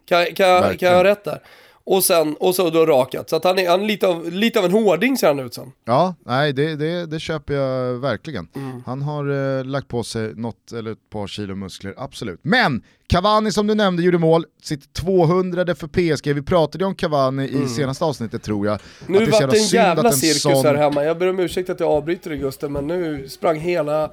[0.05, 1.43] Kan, kan, kan jag ha rätt där?
[1.85, 3.31] Och sen, och så då rakat.
[3.31, 5.55] Så att han är, han är lite, av, lite av en hårding ser han ut
[5.55, 5.73] som.
[5.85, 8.49] Ja, nej det, det, det köper jag verkligen.
[8.55, 8.83] Mm.
[8.87, 12.41] Han har eh, lagt på sig något eller ett par kilo muskler, absolut.
[12.43, 16.35] Men Cavani som du nämnde gjorde mål, sitt 200 för PSG.
[16.35, 17.69] Vi pratade ju om Cavani i mm.
[17.69, 18.79] senaste avsnittet tror jag.
[19.07, 20.67] Nu vart det en jävla cirkus sån...
[20.67, 21.05] här hemma.
[21.05, 24.11] Jag ber om ursäkt att jag avbryter dig Gusten, men nu sprang hela,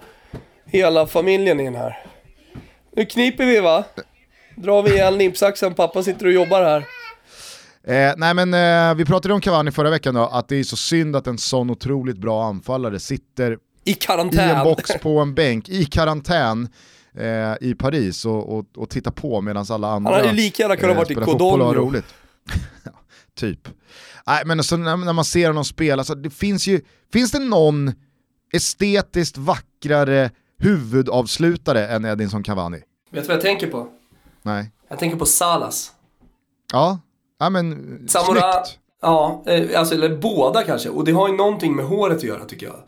[0.66, 2.06] hela familjen in här.
[2.96, 3.84] Nu kniper vi va?
[4.56, 6.86] Drar vi igen limpsaxen, pappa sitter och jobbar här.
[7.88, 10.78] Eh, nej men eh, vi pratade om Cavani förra veckan då, att det är så
[10.78, 14.50] synd att en sån otroligt bra anfallare sitter i karantän.
[14.50, 16.70] I en box på en bänk, i karantän
[17.18, 20.76] eh, i Paris och, och, och tittar på medan alla andra Han hade lika gärna
[20.76, 22.02] kunnat eh, varit i Codogno.
[23.36, 23.68] typ.
[24.28, 26.82] Nej men alltså, när, när, man ser honom spela, alltså, det finns ju,
[27.14, 27.94] finns det någon
[28.54, 32.78] estetiskt vackrare huvudavslutare än Edinson Cavani?
[33.12, 33.88] Vet du vad jag tänker på?
[34.42, 34.72] Nej.
[34.90, 35.92] Jag tänker på Salas.
[36.72, 37.00] Ja,
[37.40, 37.74] Ja men,
[38.08, 38.80] snyggt.
[39.02, 40.90] Ja, eh, alltså, eller båda kanske.
[40.90, 42.80] Och det har ju någonting med håret att göra tycker jag.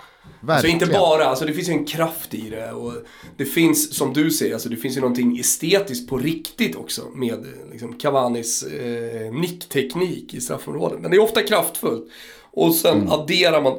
[0.42, 0.76] Verkligen.
[0.76, 2.94] Alltså inte bara, alltså det finns ju en kraft i det och
[3.38, 7.46] det finns, som du säger, alltså det finns ju någonting estetiskt på riktigt också med
[7.72, 11.00] liksom, Cavanis eh, nickteknik i straffområdet.
[11.00, 12.12] Men det är ofta kraftfullt.
[12.52, 13.12] Och sen mm.
[13.12, 13.74] adderar man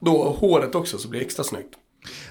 [0.00, 1.74] då håret också så blir det extra snyggt.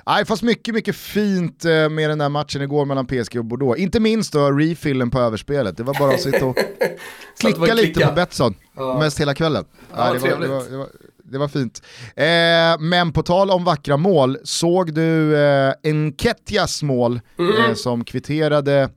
[0.06, 3.80] Nej, fast mycket, mycket fint eh, med den där matchen igår mellan PSG och Bordeaux.
[3.80, 5.78] Inte minst då refillen på överspelet.
[5.78, 6.58] Det var bara att sitta och
[7.40, 9.00] klicka lite på Betsson ja.
[9.00, 9.66] mest hela kvällen.
[9.96, 10.88] Ja, Nej, det, var, det, var, det, var,
[11.24, 11.82] det, var, fint.
[12.16, 17.66] Eh, men på tal om vackra mål, såg du eh, Nketias mål mm.
[17.66, 18.90] eh, som kvitterade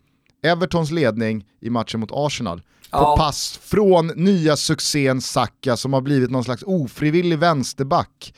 [0.42, 2.62] Evertons ledning i matchen mot Arsenal?
[2.90, 3.16] På ja.
[3.18, 8.34] pass från nya succén Saka som har blivit någon slags ofrivillig vänsterback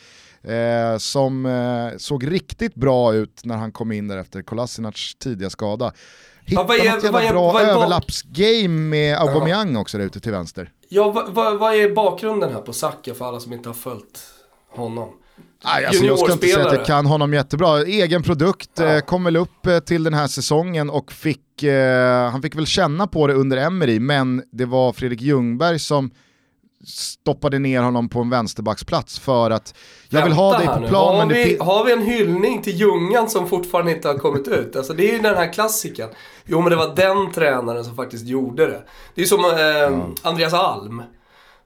[0.46, 5.50] eh, som eh, såg riktigt bra ut när han kom in där efter Kolasinacs tidiga
[5.50, 5.92] skada.
[6.44, 9.80] Hittade ja, något jävla bra överlappsgame med Aubameyang ja.
[9.80, 10.70] också där ute till vänster.
[10.88, 14.20] Ja, vad, vad, vad är bakgrunden här på Saka för alla som inte har följt
[14.70, 15.08] honom?
[15.64, 17.82] Nej, alltså jag ska inte säga att jag kan honom jättebra.
[17.82, 18.84] Egen produkt, ja.
[18.84, 22.66] eh, kom väl upp eh, till den här säsongen och fick, eh, han fick väl
[22.66, 26.10] känna på det under Emery, men det var Fredrik Ljungberg som
[26.86, 29.74] stoppade ner honom på en vänsterbacksplats för att
[30.08, 31.16] jag vill ha dig på plan.
[31.16, 34.76] Har, vi, har vi en hyllning till Ljungan som fortfarande inte har kommit ut?
[34.76, 36.08] Alltså det är ju den här klassiken.
[36.44, 38.82] Jo men det var den tränaren som faktiskt gjorde det.
[39.14, 40.14] Det är som eh, mm.
[40.22, 41.02] Andreas Alm.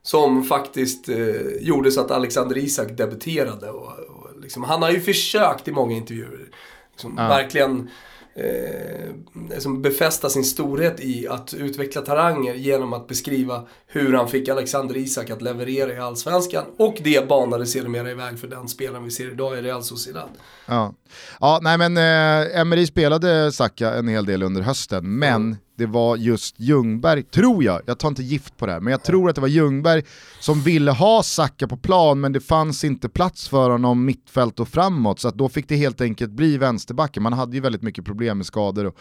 [0.03, 1.17] Som faktiskt eh,
[1.59, 3.69] gjorde så att Alexander Isak debuterade.
[3.69, 6.47] Och, och liksom, han har ju försökt i många intervjuer.
[6.91, 7.29] Liksom, mm.
[7.29, 7.89] Verkligen
[8.33, 9.15] eh,
[9.49, 14.97] liksom befästa sin storhet i att utveckla taranger genom att beskriva hur han fick Alexander
[14.97, 16.65] Isak att leverera i Allsvenskan.
[16.77, 20.29] Och det banade sedermera iväg för den spelaren vi ser idag i Real Sociedad.
[20.65, 20.93] Ja,
[21.39, 25.87] ja nej men eh, Emery spelade Saka en hel del under hösten, men mm det
[25.87, 29.29] var just Ljungberg, tror jag, jag tar inte gift på det här, men jag tror
[29.29, 30.03] att det var Ljungberg
[30.39, 34.67] som ville ha Sacka på plan men det fanns inte plats för honom mittfält och
[34.67, 37.23] framåt så då fick det helt enkelt bli vänsterbacken.
[37.23, 38.85] Man hade ju väldigt mycket problem med skador.
[38.85, 38.97] Och...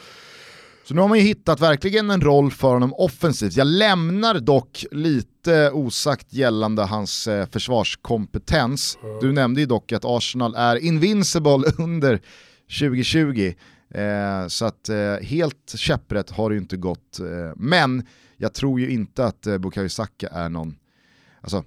[0.85, 3.57] Så nu har man ju hittat verkligen en roll för honom offensivt.
[3.57, 8.99] Jag lämnar dock lite osagt gällande hans eh, försvarskompetens.
[9.21, 12.21] Du nämnde ju dock att Arsenal är invincible under
[12.81, 13.53] 2020.
[13.91, 17.21] Eh, så att eh, helt käpprätt har det ju inte gått.
[17.21, 20.77] Eh, men jag tror ju inte att eh, Bukayo Saka är någon,
[21.41, 21.65] alltså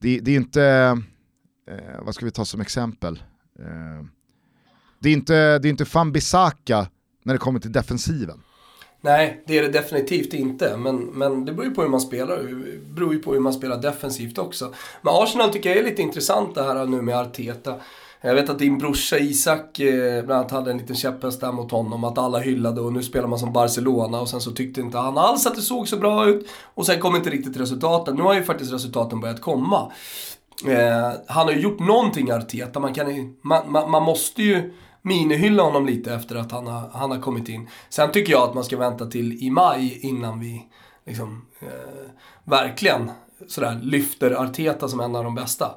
[0.00, 0.64] det, det är inte,
[1.70, 3.22] eh, vad ska vi ta som exempel?
[3.58, 4.04] Eh,
[4.98, 6.86] det är inte, det är inte Fambisaka
[7.22, 8.42] när det kommer till defensiven.
[9.00, 10.76] Nej, det är det definitivt inte.
[10.76, 12.36] Men, men det beror ju på hur man spelar.
[12.36, 14.74] Det beror ju på hur man spelar defensivt också.
[15.02, 17.74] Men Arsenal tycker jag är lite intressant det här nu med Arteta.
[18.22, 21.70] Jag vet att din brorsa Isak eh, bland annat hade en liten käpphäst där mot
[21.70, 22.04] honom.
[22.04, 25.18] Att alla hyllade och nu spelar man som Barcelona och sen så tyckte inte han
[25.18, 26.48] alls att det såg så bra ut.
[26.74, 28.16] Och sen kom inte riktigt resultaten.
[28.16, 29.92] Nu har ju faktiskt resultaten börjat komma.
[30.66, 32.80] Eh, han har ju gjort någonting Arteta.
[32.80, 37.10] Man, kan, man, man, man måste ju minihylla honom lite efter att han har, han
[37.10, 37.68] har kommit in.
[37.88, 40.66] Sen tycker jag att man ska vänta till i maj innan vi
[41.06, 42.10] liksom, eh,
[42.44, 43.10] verkligen
[43.48, 45.70] sådär lyfter Arteta som en av de bästa.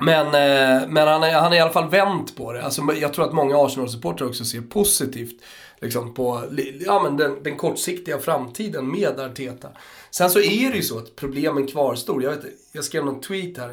[0.00, 2.62] Men, eh, men han, är, han är i alla fall vänt på det.
[2.62, 5.42] Alltså, jag tror att många Arsenal-supportrar också ser positivt
[5.80, 6.42] liksom, på
[6.86, 9.68] ja, men den, den kortsiktiga framtiden med Arteta.
[10.10, 12.22] Sen så är det ju så att problemen kvarstår.
[12.22, 13.72] Jag, vet, jag skrev någon tweet här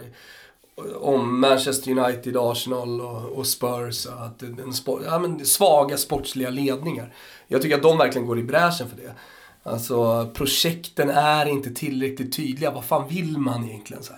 [1.02, 4.08] om Manchester United, Arsenal och, och Spurs.
[4.08, 4.74] Att den,
[5.06, 7.14] ja, men svaga sportsliga ledningar.
[7.48, 9.14] Jag tycker att de verkligen går i bräschen för det.
[9.64, 12.72] Alltså projekten är inte tillräckligt tydliga.
[12.72, 14.04] Vad fan vill man egentligen?
[14.04, 14.14] Så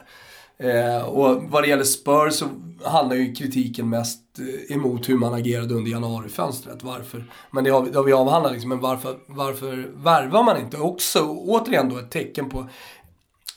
[0.64, 2.46] eh, och vad det gäller Spurs så
[2.84, 6.84] handlar ju kritiken mest eh, emot hur man agerade under januarifönstret.
[6.84, 7.26] Varför?
[7.52, 8.70] Men det har, det har vi avhandlat liksom.
[8.70, 10.78] Men varför, varför värvar man inte?
[10.78, 12.68] Också återigen då ett tecken på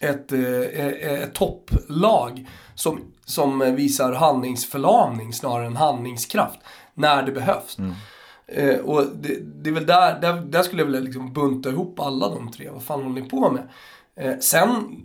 [0.01, 6.59] ett, eh, ett topplag som, som visar handlingsförlamning snarare än handlingskraft
[6.95, 7.79] när det behövs.
[7.79, 7.93] Mm.
[8.47, 12.01] Eh, och det, det, är väl där, där, där skulle jag vilja liksom bunta ihop
[12.01, 12.71] alla de tre.
[12.71, 13.69] Vad fan håller ni på med?
[14.17, 15.03] Eh, sen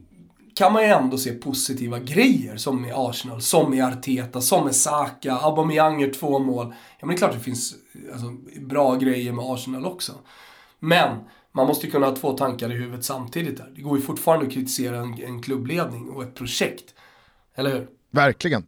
[0.56, 4.74] kan man ju ändå se positiva grejer som i Arsenal, som i Arteta, som i
[4.74, 6.74] Saka, Aubameyang gör två mål.
[7.00, 7.74] Ja men det är klart det finns
[8.14, 8.28] alltså,
[8.60, 10.14] bra grejer med Arsenal också.
[10.80, 11.18] Men
[11.52, 13.72] man måste ju kunna ha två tankar i huvudet samtidigt där.
[13.76, 16.94] Det går ju fortfarande att kritisera en, en klubbledning och ett projekt.
[17.56, 17.88] Eller hur?
[18.12, 18.64] Verkligen.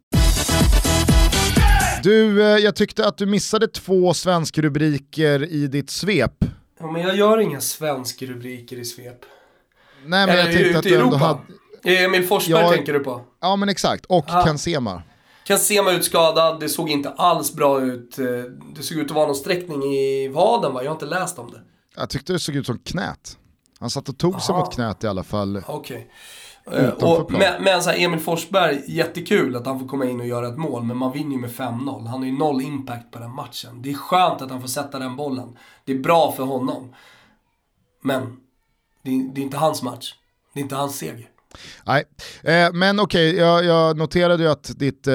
[2.04, 6.46] Du, eh, jag tyckte att du missade två svenskrubriker i ditt svep.
[6.80, 9.26] Ja, men jag gör inga svenskrubriker i svep.
[10.06, 11.40] Nej, men Eller jag tänkte att du ändå hade...
[11.84, 12.74] Emil Forsberg jag...
[12.74, 13.22] tänker du på?
[13.42, 14.06] Ja, men exakt.
[14.06, 14.46] Och ah.
[14.46, 15.04] Kansema.
[15.44, 18.20] Kansema utskadad, det såg inte alls bra ut.
[18.20, 18.26] Eh,
[18.76, 20.84] det såg ut att vara någon sträckning i vaden va?
[20.84, 21.62] Jag har inte läst om det.
[21.96, 23.38] Jag tyckte det såg ut som knät.
[23.80, 25.64] Han satt och tog sig mot knät i alla fall.
[25.68, 26.12] Okej.
[26.66, 26.90] Okay.
[26.90, 30.48] Och, men, men så här, Emil Forsberg, jättekul att han får komma in och göra
[30.48, 32.08] ett mål, men man vinner ju med 5-0.
[32.08, 33.82] Han har ju noll impact på den matchen.
[33.82, 35.58] Det är skönt att han får sätta den bollen.
[35.86, 36.96] Det är bra för honom.
[38.02, 38.38] Men,
[39.02, 40.14] det är, det är inte hans match.
[40.54, 41.30] Det är inte hans seger.
[41.86, 42.04] Nej,
[42.44, 45.14] eh, men okej, okay, jag, jag, noterade ju att ditt eh,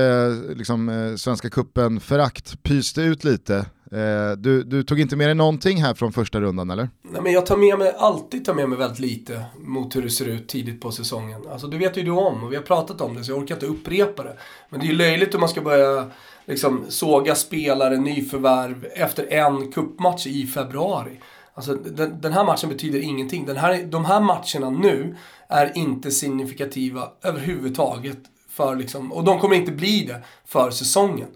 [0.57, 5.83] liksom, eh, Svenska Cupen-förakt pyste ut lite Eh, du, du, tog inte med dig någonting
[5.83, 6.89] här från första rundan eller?
[7.03, 10.11] Nej men jag tar med mig, alltid tar med mig väldigt lite mot hur det
[10.11, 11.41] ser ut tidigt på säsongen.
[11.53, 13.55] Alltså det vet ju du om och vi har pratat om det så jag orkar
[13.55, 14.37] inte upprepa det.
[14.69, 16.11] Men det är ju löjligt om man ska börja
[16.47, 21.21] liksom såga spelare, nyförvärv efter en kuppmatch i februari.
[21.59, 23.47] Alltså den, den, här matchen betyder ingenting.
[23.47, 25.17] Den här, de här matcherna nu
[25.49, 28.19] är inte signifikativa överhuvudtaget.
[28.49, 31.29] För liksom, och de kommer inte bli det för säsongen.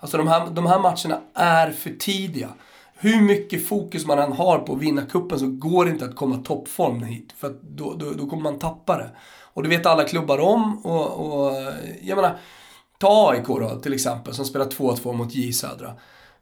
[0.00, 2.48] Alltså de här, de här matcherna är för tidiga.
[2.94, 6.16] Hur mycket fokus man än har på att vinna kuppen så går det inte att
[6.16, 7.34] komma toppform hit.
[7.36, 9.10] För då, då, då, kommer man tappa det.
[9.40, 10.86] Och det vet alla klubbar om.
[10.86, 11.52] Och, och
[12.02, 12.38] jag menar,
[12.98, 15.94] ta AIK då till exempel som spelar 2-2 mot J Södra.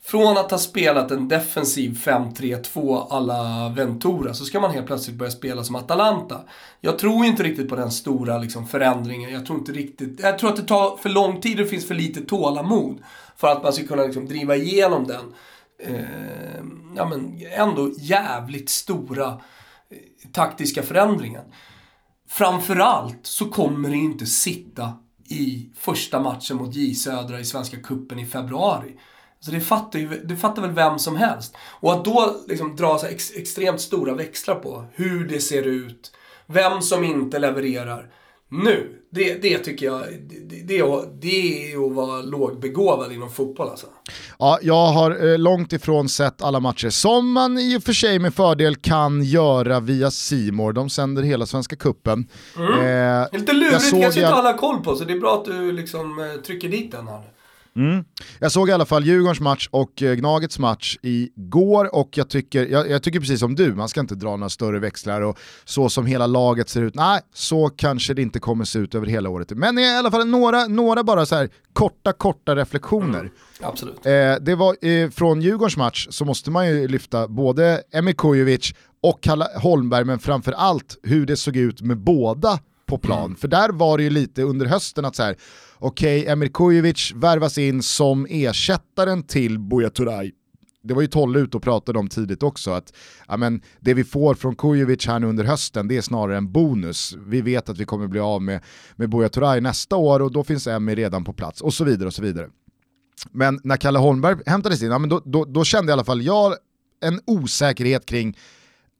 [0.06, 5.30] Från att ha spelat en defensiv 5-3-2 alla Ventura så ska man helt plötsligt börja
[5.30, 6.40] spela som Atalanta.
[6.80, 9.32] Jag tror inte riktigt på den stora liksom, förändringen.
[9.32, 10.20] Jag tror inte riktigt...
[10.20, 13.02] Jag tror att det tar för lång tid och det finns för lite tålamod
[13.36, 15.34] för att man ska kunna liksom, driva igenom den
[15.82, 16.64] eh,
[16.96, 21.44] ja, men ändå jävligt stora eh, taktiska förändringen.
[22.28, 24.92] Framförallt så kommer det inte sitta
[25.28, 28.96] i första matchen mot J Södra i Svenska Kuppen i februari.
[29.46, 31.56] Så det fattar, ju, det fattar väl vem som helst.
[31.80, 36.12] Och att då liksom dra så ex, extremt stora växlar på hur det ser ut,
[36.46, 38.10] vem som inte levererar
[38.48, 39.02] nu.
[39.10, 40.82] Det, det tycker jag, det, det,
[41.20, 43.86] det är att vara lågbegåvad inom fotboll alltså.
[44.38, 48.18] Ja, jag har eh, långt ifrån sett alla matcher som man i och för sig
[48.18, 50.72] med fördel kan göra via Simor.
[50.72, 52.28] De sänder hela Svenska Kuppen.
[52.56, 53.20] Mm.
[53.22, 55.72] Eh, Lite lurigt, kanske inte alla har koll på, så det är bra att du
[55.72, 57.35] liksom eh, trycker dit den här.
[57.76, 58.04] Mm.
[58.38, 62.66] Jag såg i alla fall Djurgårdens match och eh, Gnagets match igår och jag tycker,
[62.66, 65.88] jag, jag, tycker precis som du, man ska inte dra några större växlar och så
[65.88, 69.28] som hela laget ser ut, nej, så kanske det inte kommer se ut över hela
[69.28, 69.50] året.
[69.50, 73.20] Men i alla fall några, några bara så här korta, korta reflektioner.
[73.20, 73.32] Mm.
[73.60, 74.06] Absolut.
[74.06, 78.74] Eh, det var eh, från Djurgårdens match så måste man ju lyfta både Emir Kujovic
[79.02, 79.26] och
[79.62, 83.24] Holmberg, men framför allt hur det såg ut med båda på plan.
[83.24, 83.36] Mm.
[83.36, 85.36] För där var det ju lite under hösten att så här,
[85.78, 90.32] okej, okay, Emir Kujovic värvas in som ersättaren till Buya Turay.
[90.82, 92.92] det var ju Tolle ute och pratade om tidigt också, att
[93.28, 96.52] ja, men, det vi får från Kujovic här nu under hösten, det är snarare en
[96.52, 97.16] bonus.
[97.26, 98.60] Vi vet att vi kommer bli av med,
[98.96, 102.06] med Buya Turay nästa år och då finns Emmy redan på plats och så vidare
[102.06, 102.48] och så vidare.
[103.30, 106.22] Men när Kalle Holmberg hämtades in, ja, men då, då, då kände i alla fall
[106.22, 106.54] jag
[107.00, 108.36] en osäkerhet kring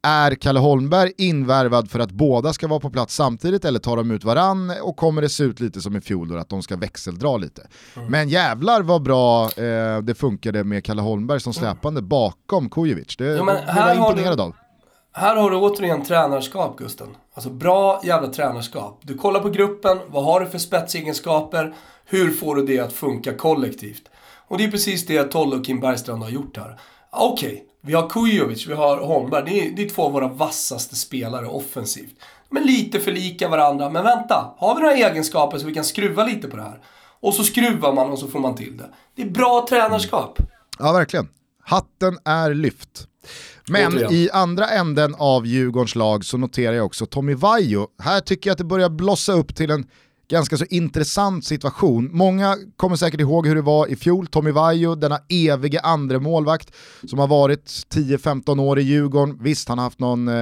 [0.03, 4.11] är Kalle Holmberg invärvad för att båda ska vara på plats samtidigt eller tar de
[4.11, 6.77] ut varann och kommer det se ut lite som i fjol då, att de ska
[6.77, 7.67] växeldra lite.
[7.97, 8.11] Mm.
[8.11, 12.09] Men jävlar vad bra eh, det funkade med Kalle Holmberg som släpande mm.
[12.09, 13.17] bakom Kujovic.
[13.17, 14.57] Det ja, men här jag imponerad du, av.
[15.13, 17.09] Här har du återigen tränarskap Gusten.
[17.35, 19.01] Alltså bra jävla tränarskap.
[19.03, 21.75] Du kollar på gruppen, vad har du för spetsegenskaper,
[22.05, 24.03] hur får du det att funka kollektivt?
[24.49, 26.81] Och det är precis det Tolle och Kim Bergstrand har gjort här.
[27.11, 29.45] Okej, okay, vi har Kujovic, vi har Holmberg.
[29.45, 32.15] Det är, det är två av våra vassaste spelare offensivt.
[32.51, 33.91] Men lite för lika varandra.
[33.91, 36.81] Men vänta, har vi några egenskaper så vi kan skruva lite på det här?
[37.21, 38.91] Och så skruvar man och så får man till det.
[39.15, 40.39] Det är bra tränarskap.
[40.79, 41.29] Ja, verkligen.
[41.63, 43.09] Hatten är lyft.
[43.69, 44.13] Men Återigen.
[44.13, 47.87] i andra änden av Djurgårdens lag så noterar jag också Tommy Vaiho.
[48.03, 49.87] Här tycker jag att det börjar blossa upp till en
[50.29, 52.11] ganska så intressant situation.
[52.13, 56.75] Många kommer säkert ihåg hur det var i fjol, Tommy Vaiho, denna eviga andra målvakt
[57.07, 59.39] som har varit 10-15 år i Djurgården.
[59.41, 60.35] Visst, han har haft någon, eh,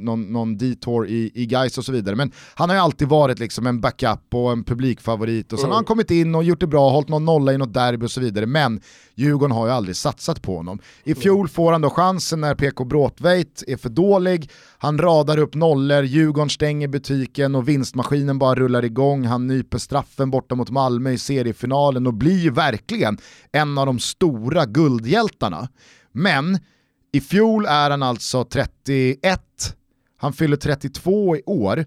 [0.00, 3.38] någon, någon detour i, i Gais och så vidare, men han har ju alltid varit
[3.38, 5.70] liksom en backup och en publikfavorit och sen mm.
[5.70, 8.10] har han kommit in och gjort det bra, hållit någon nolla i något derby och
[8.10, 8.80] så vidare, men
[9.20, 10.78] Djurgården har ju aldrig satsat på honom.
[11.04, 15.54] I fjol får han då chansen när PK Bråtveit är för dålig, han radar upp
[15.54, 21.10] nollor, Djurgården stänger butiken och vinstmaskinen bara rullar igång, han nyper straffen borta mot Malmö
[21.10, 23.18] i seriefinalen och blir ju verkligen
[23.52, 25.68] en av de stora guldhjältarna.
[26.12, 26.58] Men
[27.12, 29.40] i fjol är han alltså 31,
[30.16, 31.84] han fyller 32 i år.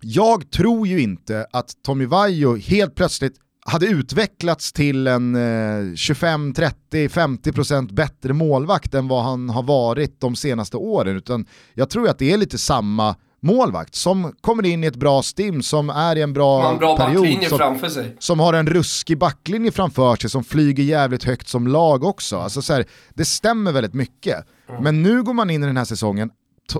[0.00, 3.34] Jag tror ju inte att Tommy Vaiho helt plötsligt
[3.64, 10.36] hade utvecklats till en 25, 30, 50% bättre målvakt än vad han har varit de
[10.36, 11.16] senaste åren.
[11.16, 15.22] Utan jag tror att det är lite samma målvakt som kommer in i ett bra
[15.22, 17.44] stim, som är i en bra, en bra period.
[17.48, 18.16] Som, framför sig.
[18.18, 22.38] som har en ruskig backlinje framför sig, som flyger jävligt högt som lag också.
[22.38, 22.84] Alltså så här,
[23.14, 24.36] det stämmer väldigt mycket.
[24.68, 24.82] Mm.
[24.82, 26.30] Men nu går man in i den här säsongen,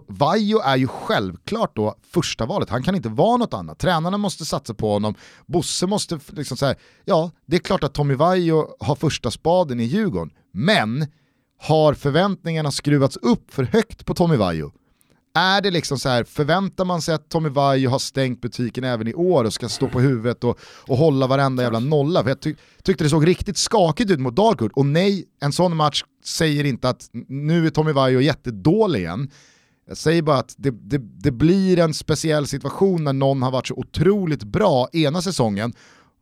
[0.07, 2.71] Vajo är ju självklart då första valet.
[2.71, 3.79] han kan inte vara något annat.
[3.79, 5.15] Tränarna måste satsa på honom,
[5.47, 6.75] Bosse måste liksom säga,
[7.05, 11.07] ja det är klart att Tommy Vajo har första spaden i Djurgården, men
[11.59, 14.73] har förväntningarna skruvats upp för högt på Tommy Vajo?
[15.35, 19.09] Är det liksom så här, förväntar man sig att Tommy Vaiho har stängt butiken även
[19.09, 22.23] i år och ska stå på huvudet och, och hålla varenda jävla nolla?
[22.23, 25.77] För jag ty tyckte det såg riktigt skakigt ut mot Dalkurd och nej, en sån
[25.77, 29.31] match säger inte att nu är Tommy Vaiho jättedålig igen.
[29.93, 33.67] Jag säger bara att det, det, det blir en speciell situation när någon har varit
[33.67, 35.73] så otroligt bra ena säsongen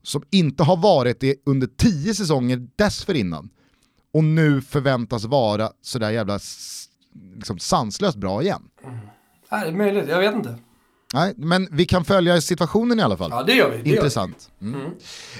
[0.02, 3.50] som inte har varit det under tio säsonger dessförinnan
[4.14, 6.38] och nu förväntas vara sådär jävla
[7.34, 8.62] liksom sanslöst bra igen.
[8.84, 8.98] Mm.
[9.50, 10.58] det är möjligt, jag vet inte.
[11.14, 13.30] Nej, men vi kan följa situationen i alla fall.
[13.30, 13.82] Ja, det gör vi.
[13.82, 14.50] Det Intressant.
[14.58, 14.74] Gör vi.
[14.74, 14.90] Mm.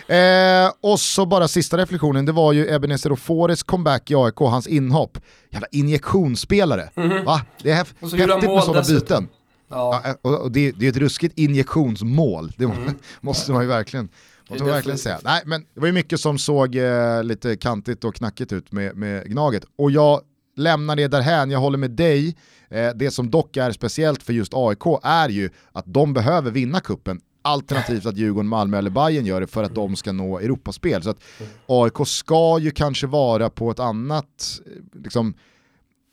[0.08, 0.66] Mm.
[0.66, 4.66] Eh, och så bara sista reflektionen, det var ju Ebenezer Ofores comeback i AIK, hans
[4.66, 5.18] inhopp.
[5.50, 6.90] Jävla injektionsspelare.
[6.94, 7.24] Mm.
[7.24, 7.42] Va?
[7.62, 9.28] Det är häf häftigt med sådana byten.
[9.68, 10.02] Ja.
[10.04, 10.14] ja.
[10.22, 12.98] och, och det, det, är ett ruskigt injektionsmål, det mm.
[13.20, 14.08] måste man ju verkligen
[14.50, 15.20] Måste man verkligen säga.
[15.24, 18.96] Nej, men det var ju mycket som såg eh, lite kantigt och knackigt ut med,
[18.96, 19.64] med Gnaget.
[19.76, 20.20] Och jag
[20.56, 22.36] lämnar det därhän, jag håller med dig.
[22.70, 26.80] Eh, det som dock är speciellt för just AIK är ju att de behöver vinna
[26.80, 31.02] kuppen alternativt att Djurgården, Malmö eller Bayern gör det för att de ska nå Europaspel.
[31.02, 31.18] Så att
[31.66, 34.60] AIK ska ju kanske vara på ett annat,
[35.04, 35.34] liksom,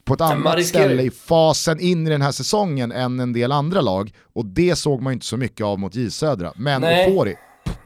[0.06, 3.82] på ett annat ställe i fasen in i den här säsongen än en del andra
[3.82, 4.14] lag.
[4.34, 6.54] Och det såg man ju inte så mycket av mot J Södra.
[6.56, 7.36] Men Ofori,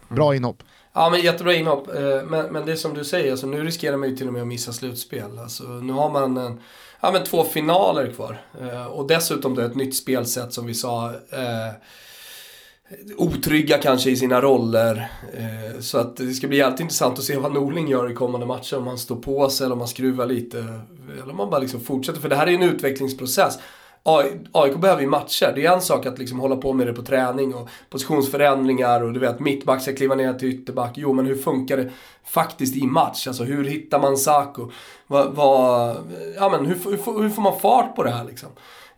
[0.10, 0.64] bra inhopp.
[0.94, 1.96] Ja men jättebra inhopp.
[1.96, 4.34] Eh, men, men det är som du säger, alltså, nu riskerar man ju till och
[4.34, 5.40] med att missa slutspel.
[5.40, 6.60] Alltså, nu har man en,
[7.02, 8.42] ja, men två finaler kvar.
[8.62, 11.10] Eh, och dessutom det ett nytt spelsätt som vi sa.
[11.10, 11.74] Eh,
[13.18, 15.12] otrygga kanske i sina roller.
[15.34, 18.46] Eh, så att det ska bli jävligt intressant att se vad Norling gör i kommande
[18.46, 18.78] matcher.
[18.78, 20.58] Om han står på sig eller om han skruvar lite.
[21.24, 22.22] Eller om han bara liksom fortsätter.
[22.22, 23.60] För det här är ju en utvecklingsprocess.
[24.04, 25.52] AIK behöver ju matcher.
[25.56, 29.14] Det är en sak att liksom hålla på med det på träning och positionsförändringar och
[29.14, 30.94] du vet mittback ska kliva ner till ytterback.
[30.96, 31.92] Jo, men hur funkar det
[32.24, 33.28] faktiskt i match?
[33.28, 34.72] Alltså hur hittar man Saco?
[35.08, 35.98] Vad, vad,
[36.36, 38.50] ja, men hur, hur, hur, får man fart på det här liksom?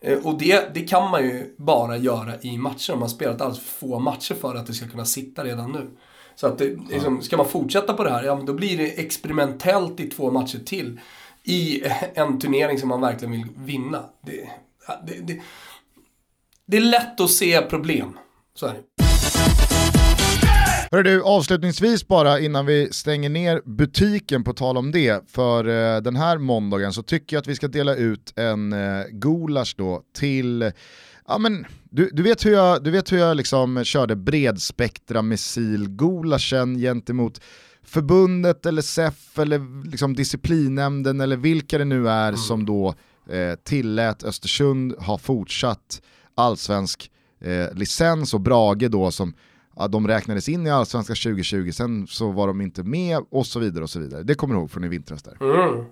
[0.01, 2.93] Eh, och det, det kan man ju bara göra i matcher.
[2.93, 5.89] Om man spelat för få matcher för att det ska kunna sitta redan nu.
[6.35, 8.99] Så att det, liksom, ska man fortsätta på det här, ja men då blir det
[8.99, 10.99] experimentellt i två matcher till.
[11.43, 11.83] I
[12.13, 14.03] en turnering som man verkligen vill vinna.
[14.21, 14.49] Det,
[15.07, 15.41] det, det,
[16.65, 18.17] det är lätt att se problem.
[18.55, 18.79] Så är det.
[20.91, 26.01] Hörru du, avslutningsvis bara innan vi stänger ner butiken på tal om det, för eh,
[26.01, 30.01] den här måndagen så tycker jag att vi ska dela ut en eh, gulasch då
[30.17, 30.71] till
[31.27, 36.77] Ja, men, du, du, vet hur jag, du vet hur jag liksom körde bredspektra missilgulaschen
[36.77, 37.41] gentemot
[37.83, 42.37] förbundet eller SEF eller liksom disciplinnämnden eller vilka det nu är mm.
[42.37, 42.95] som då
[43.29, 46.01] eh, tillät Östersund ha fortsatt
[46.35, 47.11] allsvensk
[47.41, 49.33] eh, licens och Brage då som
[49.75, 53.59] ja, de räknades in i allsvenska 2020, sen så var de inte med och så
[53.59, 54.23] vidare och så vidare.
[54.23, 55.37] Det kommer du ihåg från i vintras där.
[55.41, 55.85] Mm.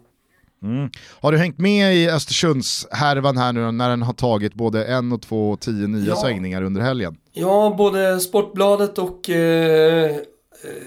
[0.64, 0.90] Mm.
[1.22, 5.12] Har du hängt med i Östersunds härvan här nu när den har tagit både en
[5.12, 6.16] och två och tio nya ja.
[6.16, 7.18] svängningar under helgen?
[7.32, 10.16] Ja, både Sportbladet och eh,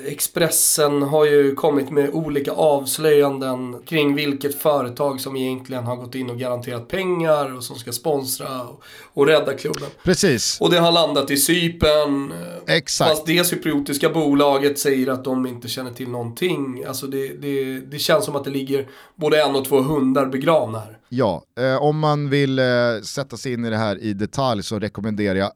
[0.07, 6.31] Expressen har ju kommit med olika avslöjanden kring vilket företag som egentligen har gått in
[6.31, 9.89] och garanterat pengar och som ska sponsra och, och rädda klubben.
[10.05, 10.61] Precis.
[10.61, 12.33] Och det har landat i Sypen.
[12.67, 13.11] Eh, Exakt.
[13.11, 16.85] Fast det cypriotiska bolaget säger att de inte känner till någonting.
[16.89, 20.79] Alltså det, det, det känns som att det ligger både en och två hundar begravna
[20.79, 20.99] här.
[21.09, 22.65] Ja, eh, om man vill eh,
[23.03, 25.53] sätta sig in i det här i detalj så rekommenderar jag,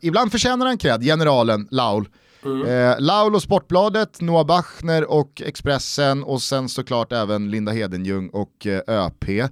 [0.00, 2.08] ibland förtjänar han cred, generalen Laul.
[2.48, 2.90] Mm.
[2.90, 8.66] Eh, Laul och Sportbladet, Noah Bachner och Expressen och sen såklart även Linda Hedenjung och
[8.66, 9.28] eh, ÖP.
[9.28, 9.46] Eh,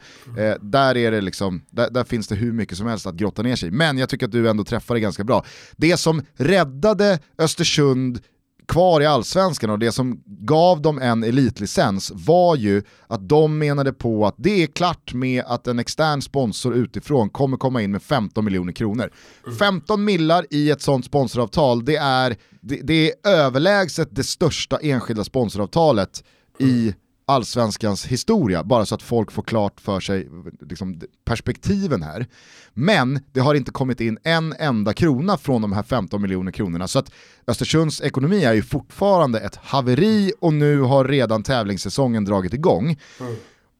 [0.61, 3.57] där, är det liksom, där, där, finns det hur mycket som helst att grotta ner
[3.57, 5.45] sig Men jag tycker att du ändå träffar det ganska bra.
[5.77, 8.21] Det som räddade Östersund
[8.69, 13.93] kvar i allsvenskan och det som gav dem en elitlicens var ju att de menade
[13.93, 18.03] på att det är klart med att en extern sponsor utifrån kommer komma in med
[18.03, 19.11] 15 miljoner kronor.
[19.59, 25.25] 15 millar i ett sånt sponsoravtal, det är, det, det är överlägset det största enskilda
[25.25, 26.25] sponsoravtalet
[26.59, 26.95] i
[27.27, 30.29] allsvenskans historia, bara så att folk får klart för sig
[30.61, 32.27] liksom, perspektiven här.
[32.75, 36.89] Men det har inte kommit in en enda krona från de här 15 miljoner kronorna,
[36.89, 37.13] så att
[37.47, 42.99] Östersunds ekonomi är ju fortfarande ett haveri och nu har redan tävlingssäsongen dragit igång.
[43.21, 43.37] Mm.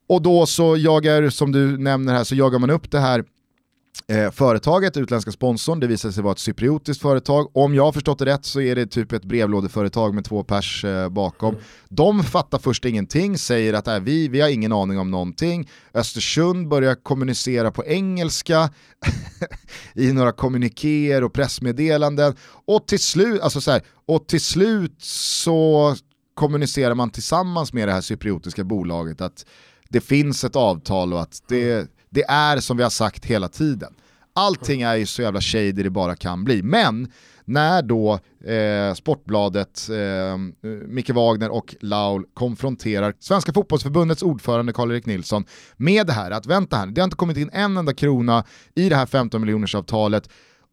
[0.09, 3.25] Och då så jagar, som du nämner här, så jagar man upp det här
[4.09, 7.57] Eh, företaget, utländska sponsorn, det visade sig vara ett cypriotiskt företag.
[7.57, 10.85] Om jag har förstått det rätt så är det typ ett brevlådeföretag med två pers
[10.85, 11.55] eh, bakom.
[11.55, 11.65] Mm.
[11.89, 15.69] De fattar först ingenting, säger att äh, vi, vi har ingen aning om någonting.
[15.95, 18.71] Östersund börjar kommunicera på engelska
[19.95, 22.37] i några kommunikéer och pressmeddelanden.
[22.67, 25.95] Och till slut, alltså så här, och till slut så
[26.35, 29.47] kommunicerar man tillsammans med det här cypriotiska bolaget att
[29.89, 33.95] det finns ett avtal och att det det är som vi har sagt hela tiden.
[34.35, 36.63] Allting är ju så jävla shady det bara kan bli.
[36.63, 37.13] Men
[37.45, 38.13] när då
[38.51, 45.45] eh, Sportbladet, eh, Micke Wagner och Laul konfronterar Svenska fotbollsförbundets ordförande Karl-Erik Nilsson
[45.77, 48.45] med det här, att vänta här, det har inte kommit in en enda krona
[48.75, 50.29] i det här 15 miljoners avtalet.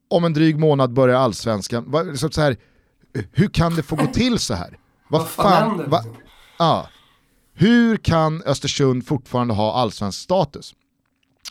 [0.09, 1.93] om en dryg månad börjar allsvenskan.
[2.17, 2.57] Så, så här,
[3.31, 4.77] hur kan det få gå till så här?
[5.09, 6.03] Vad fan, va,
[6.59, 6.87] ja.
[7.53, 10.75] Hur kan Östersund fortfarande ha allsvensk status?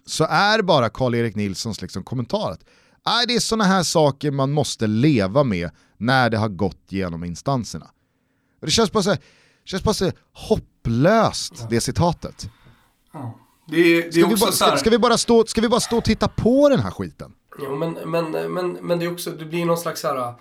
[0.07, 2.63] Så är bara Karl-Erik Nilssons liksom kommentar att
[3.07, 7.25] äh, det är sådana här saker man måste leva med när det har gått genom
[7.25, 7.91] instanserna.
[8.61, 9.17] Det känns bara så,
[9.65, 12.51] känns bara så hopplöst, det citatet.
[13.13, 13.39] Ja.
[13.67, 15.99] Det är, det ska, vi bara, ska, ska, vi bara stå, ska vi bara stå
[15.99, 17.35] och titta på den här skiten?
[17.59, 20.35] Jo, men, men, men, men det är också, det blir någon slags så här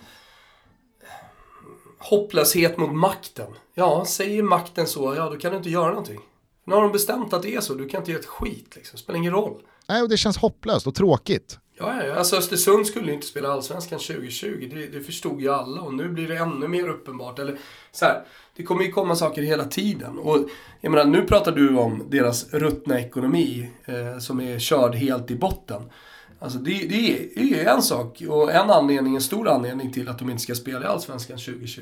[1.97, 3.47] hopplöshet mot makten.
[3.73, 6.19] Ja, säger makten så, ja då kan du inte göra någonting.
[6.65, 8.97] Nu har de bestämt att det är så, du kan inte göra ett skit liksom.
[8.97, 9.61] Det spelar ingen roll.
[9.89, 11.59] Nej, och det känns hopplöst och tråkigt.
[11.77, 14.69] Ja, ja, alltså Östersund skulle ju inte spela Allsvenskan 2020.
[14.73, 17.39] Det, det, förstod ju alla och nu blir det ännu mer uppenbart.
[17.39, 17.57] Eller,
[17.91, 18.23] så här,
[18.55, 20.17] det kommer ju komma saker hela tiden.
[20.17, 20.49] Och
[20.81, 25.35] jag menar, nu pratar du om deras ruttna ekonomi eh, som är körd helt i
[25.35, 25.81] botten.
[26.39, 30.19] Alltså det, det, är, är en sak och en anledning, en stor anledning till att
[30.19, 31.81] de inte ska spela i Allsvenskan 2020.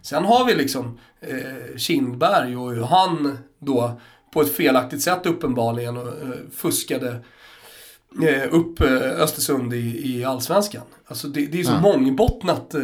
[0.00, 4.00] Sen har vi liksom eh, Kindberg och hur han då
[4.32, 7.20] på ett felaktigt sätt uppenbarligen och, eh, fuskade
[8.22, 10.82] eh, upp eh, Östersund i, i Allsvenskan.
[11.06, 11.80] Alltså det, det är så ja.
[11.80, 12.74] mångbottnat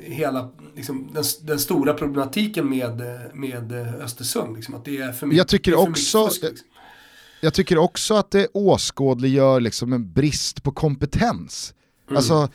[0.00, 3.02] hela liksom, den, den, stora problematiken med,
[3.34, 3.72] med
[4.02, 4.56] Östersund.
[4.56, 6.68] Liksom, att det är för mycket, Jag tycker också fusk, liksom.
[7.40, 11.74] Jag tycker också att det åskådliggör liksom en brist på kompetens.
[12.08, 12.16] Mm.
[12.16, 12.48] Alltså,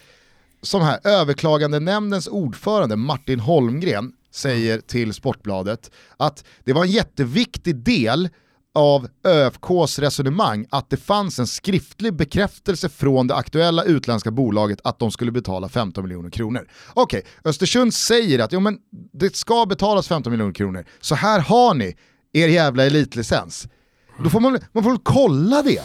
[0.62, 8.30] som här, överklagandenämndens ordförande Martin Holmgren säger till Sportbladet att det var en jätteviktig del
[8.74, 15.00] av ÖFKs resonemang att det fanns en skriftlig bekräftelse från det aktuella utländska bolaget att
[15.00, 16.68] de skulle betala 15 miljoner kronor.
[16.94, 18.78] Okej, okay, Östersund säger att jo, men
[19.14, 21.96] det ska betalas 15 miljoner kronor, så här har ni
[22.34, 23.68] er jävla elitlicens.
[24.24, 25.82] Då får man, man får kolla det.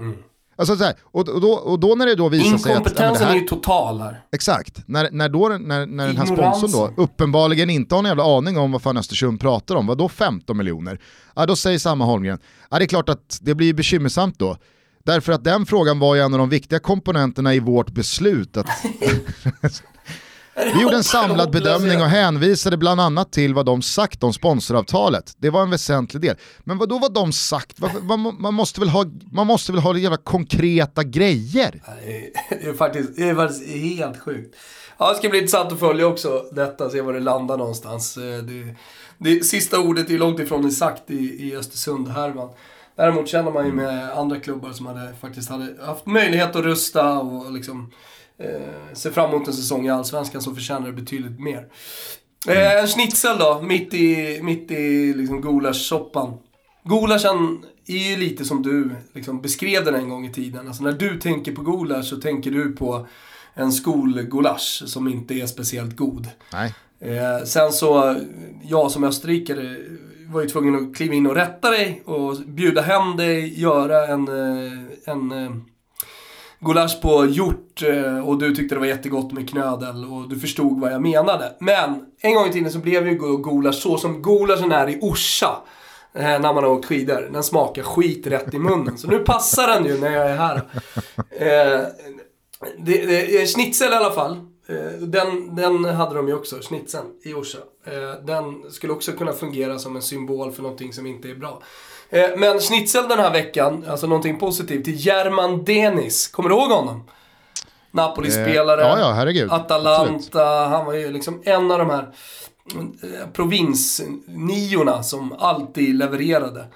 [0.00, 0.16] Mm.
[0.58, 2.78] Alltså så här, och, och, då, och då när det då visar sig att...
[2.78, 4.22] Inkompetensen här, är ju total här.
[4.32, 8.36] Exakt, när, när, då, när, när den här sponsorn då uppenbarligen inte har någon jävla
[8.36, 11.00] aning om vad fan Östersund pratar om, vad då 15 miljoner?
[11.36, 12.38] Ja då säger samma Holmgren,
[12.70, 14.56] ja det är klart att det blir bekymmersamt då.
[15.04, 18.56] Därför att den frågan var ju en av de viktiga komponenterna i vårt beslut.
[18.56, 18.66] Att
[20.64, 25.32] Vi gjorde en samlad bedömning och hänvisade bland annat till vad de sagt om sponsoravtalet.
[25.38, 26.36] Det var en väsentlig del.
[26.58, 27.78] Men vad då var de sagt?
[28.38, 31.82] Man, måste väl ha, man måste väl ha jävla konkreta grejer?
[32.50, 34.56] Det är faktiskt, det är faktiskt helt sjukt.
[34.98, 38.16] Ja, det ska bli intressant att följa också detta, se var det landar någonstans.
[38.16, 38.74] Eh, det,
[39.18, 42.48] det, sista ordet är långt ifrån sagt i, i Östersund-härvan.
[42.96, 47.18] Däremot känner man ju med andra klubbar som hade, faktiskt hade haft möjlighet att rusta
[47.18, 47.92] och liksom
[48.38, 51.66] eh, ser fram emot en säsong i Allsvenskan som förtjänar det betydligt mer.
[52.48, 56.38] Eh, en schnitzel då, mitt i, mitt i liksom gulaschsoppan.
[56.84, 60.68] Gulaschen är ju lite som du liksom beskrev den en gång i tiden.
[60.68, 63.06] Alltså när du tänker på gulasch så tänker du på
[63.54, 66.28] en skolgulasch som inte är speciellt god.
[66.52, 66.74] Nej.
[67.00, 68.16] Eh, sen så,
[68.62, 69.76] jag som österrikare
[70.28, 74.28] var ju tvungen att kliva in och rätta dig och bjuda hem dig, göra en,
[74.28, 74.72] eh,
[75.04, 75.50] en eh,
[76.60, 80.80] gulasch på hjort eh, och du tyckte det var jättegott med knödel och du förstod
[80.80, 81.52] vad jag menade.
[81.60, 85.56] Men en gång i tiden så blev ju gulasch så som gulaschen är i Orsa.
[86.12, 87.28] Eh, när man har åkt skidor.
[87.32, 88.98] Den smakar skit rätt i munnen.
[88.98, 90.56] Så nu passar den ju när jag är här.
[91.30, 91.86] Eh,
[92.78, 94.36] det, det, eh, schnitzel i alla fall.
[95.00, 97.58] Den, den hade de ju också, schnitzeln i Orsa.
[98.26, 101.62] Den skulle också kunna fungera som en symbol för någonting som inte är bra.
[102.10, 106.28] Eh, men schnitzel den här veckan, alltså någonting positivt, till German Denis.
[106.28, 107.04] Kommer du ihåg honom?
[107.90, 110.34] Napoli-spelare, eh, ja, ja, Atalanta, Absolut.
[110.70, 112.08] han var ju liksom en av de här
[113.02, 116.66] eh, provinsniorna som alltid levererade.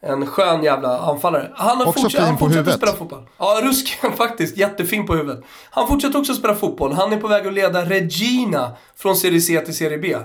[0.00, 1.50] En skön jävla anfallare.
[1.54, 2.74] Han har också fortsatt, fin på huvudet.
[2.74, 3.26] spela fotboll.
[3.38, 4.56] Ja, rusken faktiskt.
[4.56, 5.44] Jättefin på huvudet.
[5.70, 6.92] Han fortsätter också spela fotboll.
[6.92, 10.16] Han är på väg att leda Regina från Serie C till Serie B.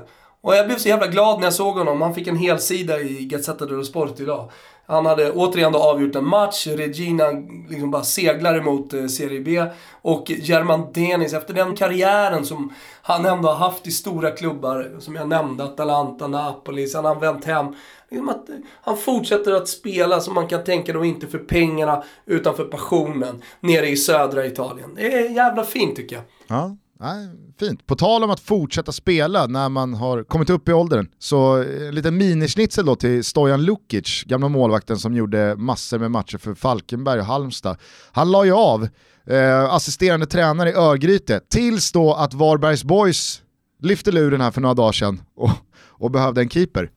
[0.42, 2.02] Och jag blev så jävla glad när jag såg honom.
[2.02, 4.52] Han fick en hel sida i Gazzetta dello Sport idag.
[4.90, 6.68] Han hade återigen då avgjort en match.
[6.68, 7.26] Regina
[7.70, 9.66] liksom bara seglar emot eh, Serie B.
[10.02, 15.16] Och German Denis, efter den karriären som han ändå har haft i stora klubbar, som
[15.16, 17.66] jag nämnde, Atalanta, Napoli, sen har han vänt hem.
[18.10, 22.04] Liksom att eh, han fortsätter att spela som man kan tänka då, inte för pengarna,
[22.26, 24.96] utan för passionen, nere i södra Italien.
[24.96, 26.26] Det är jävla fint tycker jag.
[26.48, 26.78] Ja.
[27.00, 27.28] Nej,
[27.60, 27.88] fint.
[27.88, 31.96] På tal om att fortsätta spela när man har kommit upp i åldern, så en
[31.96, 37.20] liten minischnitzel då till Stojan Lukic, gamla målvakten som gjorde massor med matcher för Falkenberg
[37.20, 37.78] och Halmstad.
[38.12, 38.88] Han la ju av,
[39.28, 43.42] eh, assisterande tränare i Örgryte, tills då att Varbergs Boys
[43.82, 46.90] lyfte luren här för några dagar sedan och, och behövde en keeper.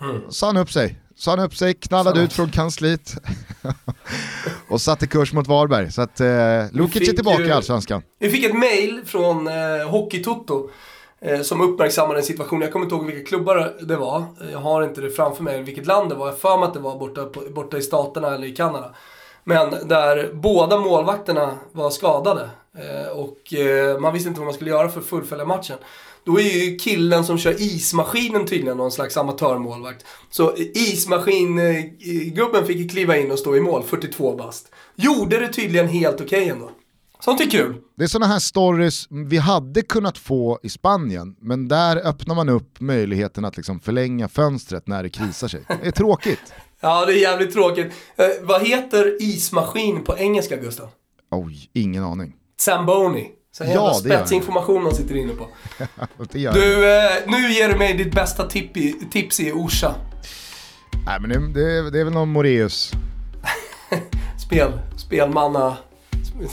[0.00, 0.22] Mm.
[0.28, 3.14] Så han upp sig, sa han upp sig, knallade ut från kansliet
[4.68, 5.92] och satte kurs mot Varberg.
[5.92, 6.26] Så att eh,
[6.72, 8.02] Lukic är tillbaka ju, i Allsvenskan.
[8.18, 10.70] Vi fick ett mail från eh, Hockeytoto
[11.20, 12.60] eh, som uppmärksammade en situation.
[12.60, 14.24] Jag kommer inte ihåg vilka klubbar det var.
[14.52, 16.26] Jag har inte det framför mig, vilket land det var.
[16.26, 18.94] Jag för mig att det var borta, borta i Staterna eller i Kanada.
[19.44, 22.50] Men där båda målvakterna var skadade.
[22.78, 25.78] Eh, och eh, man visste inte vad man skulle göra för att fullfölja matchen.
[26.28, 30.04] Då är ju killen som kör ismaskinen tydligen någon slags amatörmålvakt.
[30.30, 34.72] Så ismaskingubben fick kliva in och stå i mål, 42 bast.
[34.96, 36.70] Gjorde det tydligen helt okej okay ändå.
[37.20, 37.74] Sånt är kul.
[37.96, 42.48] Det är sådana här stories vi hade kunnat få i Spanien, men där öppnar man
[42.48, 45.64] upp möjligheten att liksom förlänga fönstret när det krisar sig.
[45.82, 46.52] Det är tråkigt.
[46.80, 47.92] ja, det är jävligt tråkigt.
[48.16, 50.88] Eh, vad heter ismaskin på engelska, Gustav?
[51.30, 52.34] Oj, ingen aning.
[52.60, 53.37] Zamboni.
[53.58, 55.48] Så jävla ja, spetsinformation man sitter inne på.
[56.32, 59.94] du, eh, nu ger du mig ditt bästa tip i, tips i Orsa.
[61.06, 62.92] Nej men det, det, det är väl någon Moreus.
[64.46, 65.76] Spel, spelmanna...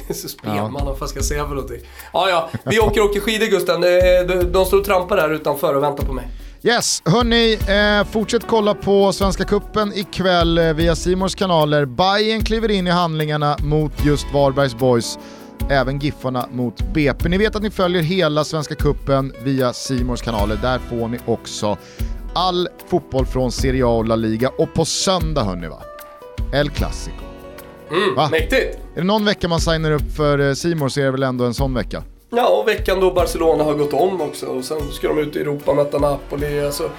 [0.28, 0.98] Spelmanna, ja.
[1.00, 1.80] vad ska jag säga för någonting?
[2.14, 3.82] Ja, ja, vi åker och åker skidor Gusten.
[3.82, 6.28] De, de står och trampar där utanför och väntar på mig.
[6.64, 11.86] Yes, hörni, eh, fortsätt kolla på Svenska Kuppen ikväll eh, via Simors kanaler.
[11.86, 15.18] Bayern kliver in i handlingarna mot just Varbergs Boys
[15.70, 17.30] även Giffarna mot BP.
[17.30, 20.60] Ni vet att ni följer hela Svenska Kuppen via Simors kanaler.
[20.62, 21.78] Där får ni också
[22.34, 24.50] all fotboll från Serie A och La Liga.
[24.50, 25.82] Och på söndag hörni va?
[26.54, 27.24] El Clasico.
[27.92, 28.30] Mm, va?
[28.32, 28.78] Mäktigt!
[28.96, 31.54] Är det någon vecka man signar upp för Simor så är det väl ändå en
[31.54, 32.04] sån vecka?
[32.30, 34.46] Ja, och veckan då Barcelona har gått om också.
[34.46, 36.66] Och sen ska de ut i Europa och möta Napoli.
[36.66, 36.90] Alltså,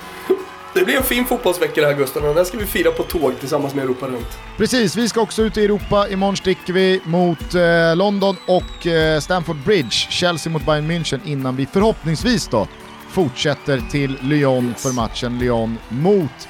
[0.77, 3.33] det blir en fin fotbollsvecka det här Gustav, och den ska vi fira på tåg
[3.41, 4.39] tillsammans med Europa runt.
[4.57, 6.09] Precis, vi ska också ut i Europa.
[6.09, 11.57] Imorgon sticker vi mot eh, London och eh, Stamford Bridge, Chelsea mot Bayern München innan
[11.57, 12.69] vi förhoppningsvis då
[13.11, 14.83] fortsätter till Lyon yes.
[14.83, 16.49] för matchen Lyon mot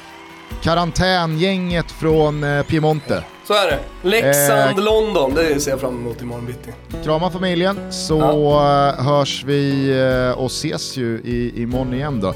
[0.62, 3.24] karantängänget från eh, Piemonte.
[3.47, 4.09] Så är det.
[4.09, 6.70] Leksand, London, det ser jag fram emot imorgon bitti.
[7.05, 12.35] Krama familjen så eh, hörs vi eh, och ses ju i, imorgon igen då.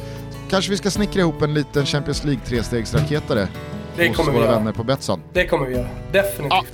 [0.51, 3.49] Kanske vi ska snickra ihop en liten Champions League trestegsraketare
[3.97, 4.59] Det hos kommer vi våra göra.
[4.59, 5.21] vänner på Betsson.
[5.33, 5.87] Det kommer vi göra.
[6.13, 6.49] Definitivt.
[6.51, 6.65] Ja.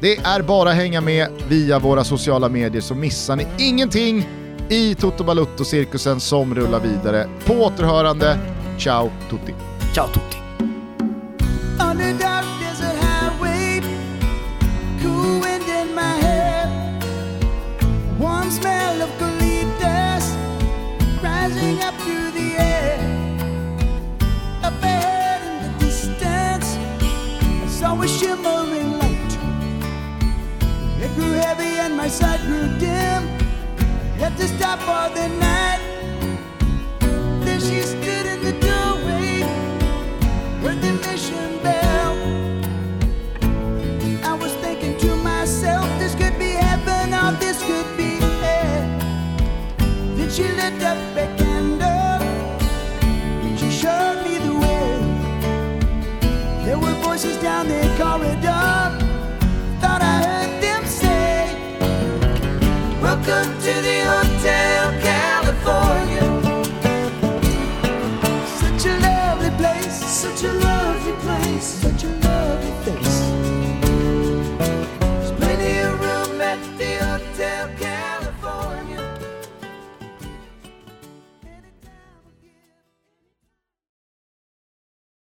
[0.00, 4.28] Det är bara att hänga med via våra sociala medier så missar ni ingenting
[4.68, 7.28] i Toto Balutto-cirkusen som rullar vidare.
[7.44, 8.38] På återhörande,
[8.78, 9.54] ciao tutti!
[9.94, 10.35] Ciao tutti.
[31.96, 33.22] My sight grew dim.
[34.18, 35.80] Had to stop for the night.
[37.44, 39.66] Then she stood in the doorway
[40.76, 42.16] heard the mission bell.
[44.24, 48.84] I was thinking to myself, this could be heaven or this could be hell.
[50.16, 52.20] Then she lit up a candle,
[53.56, 54.90] she showed me the way.
[56.64, 58.35] There were voices down the corridor,
[63.26, 64.85] Welcome to the Hotel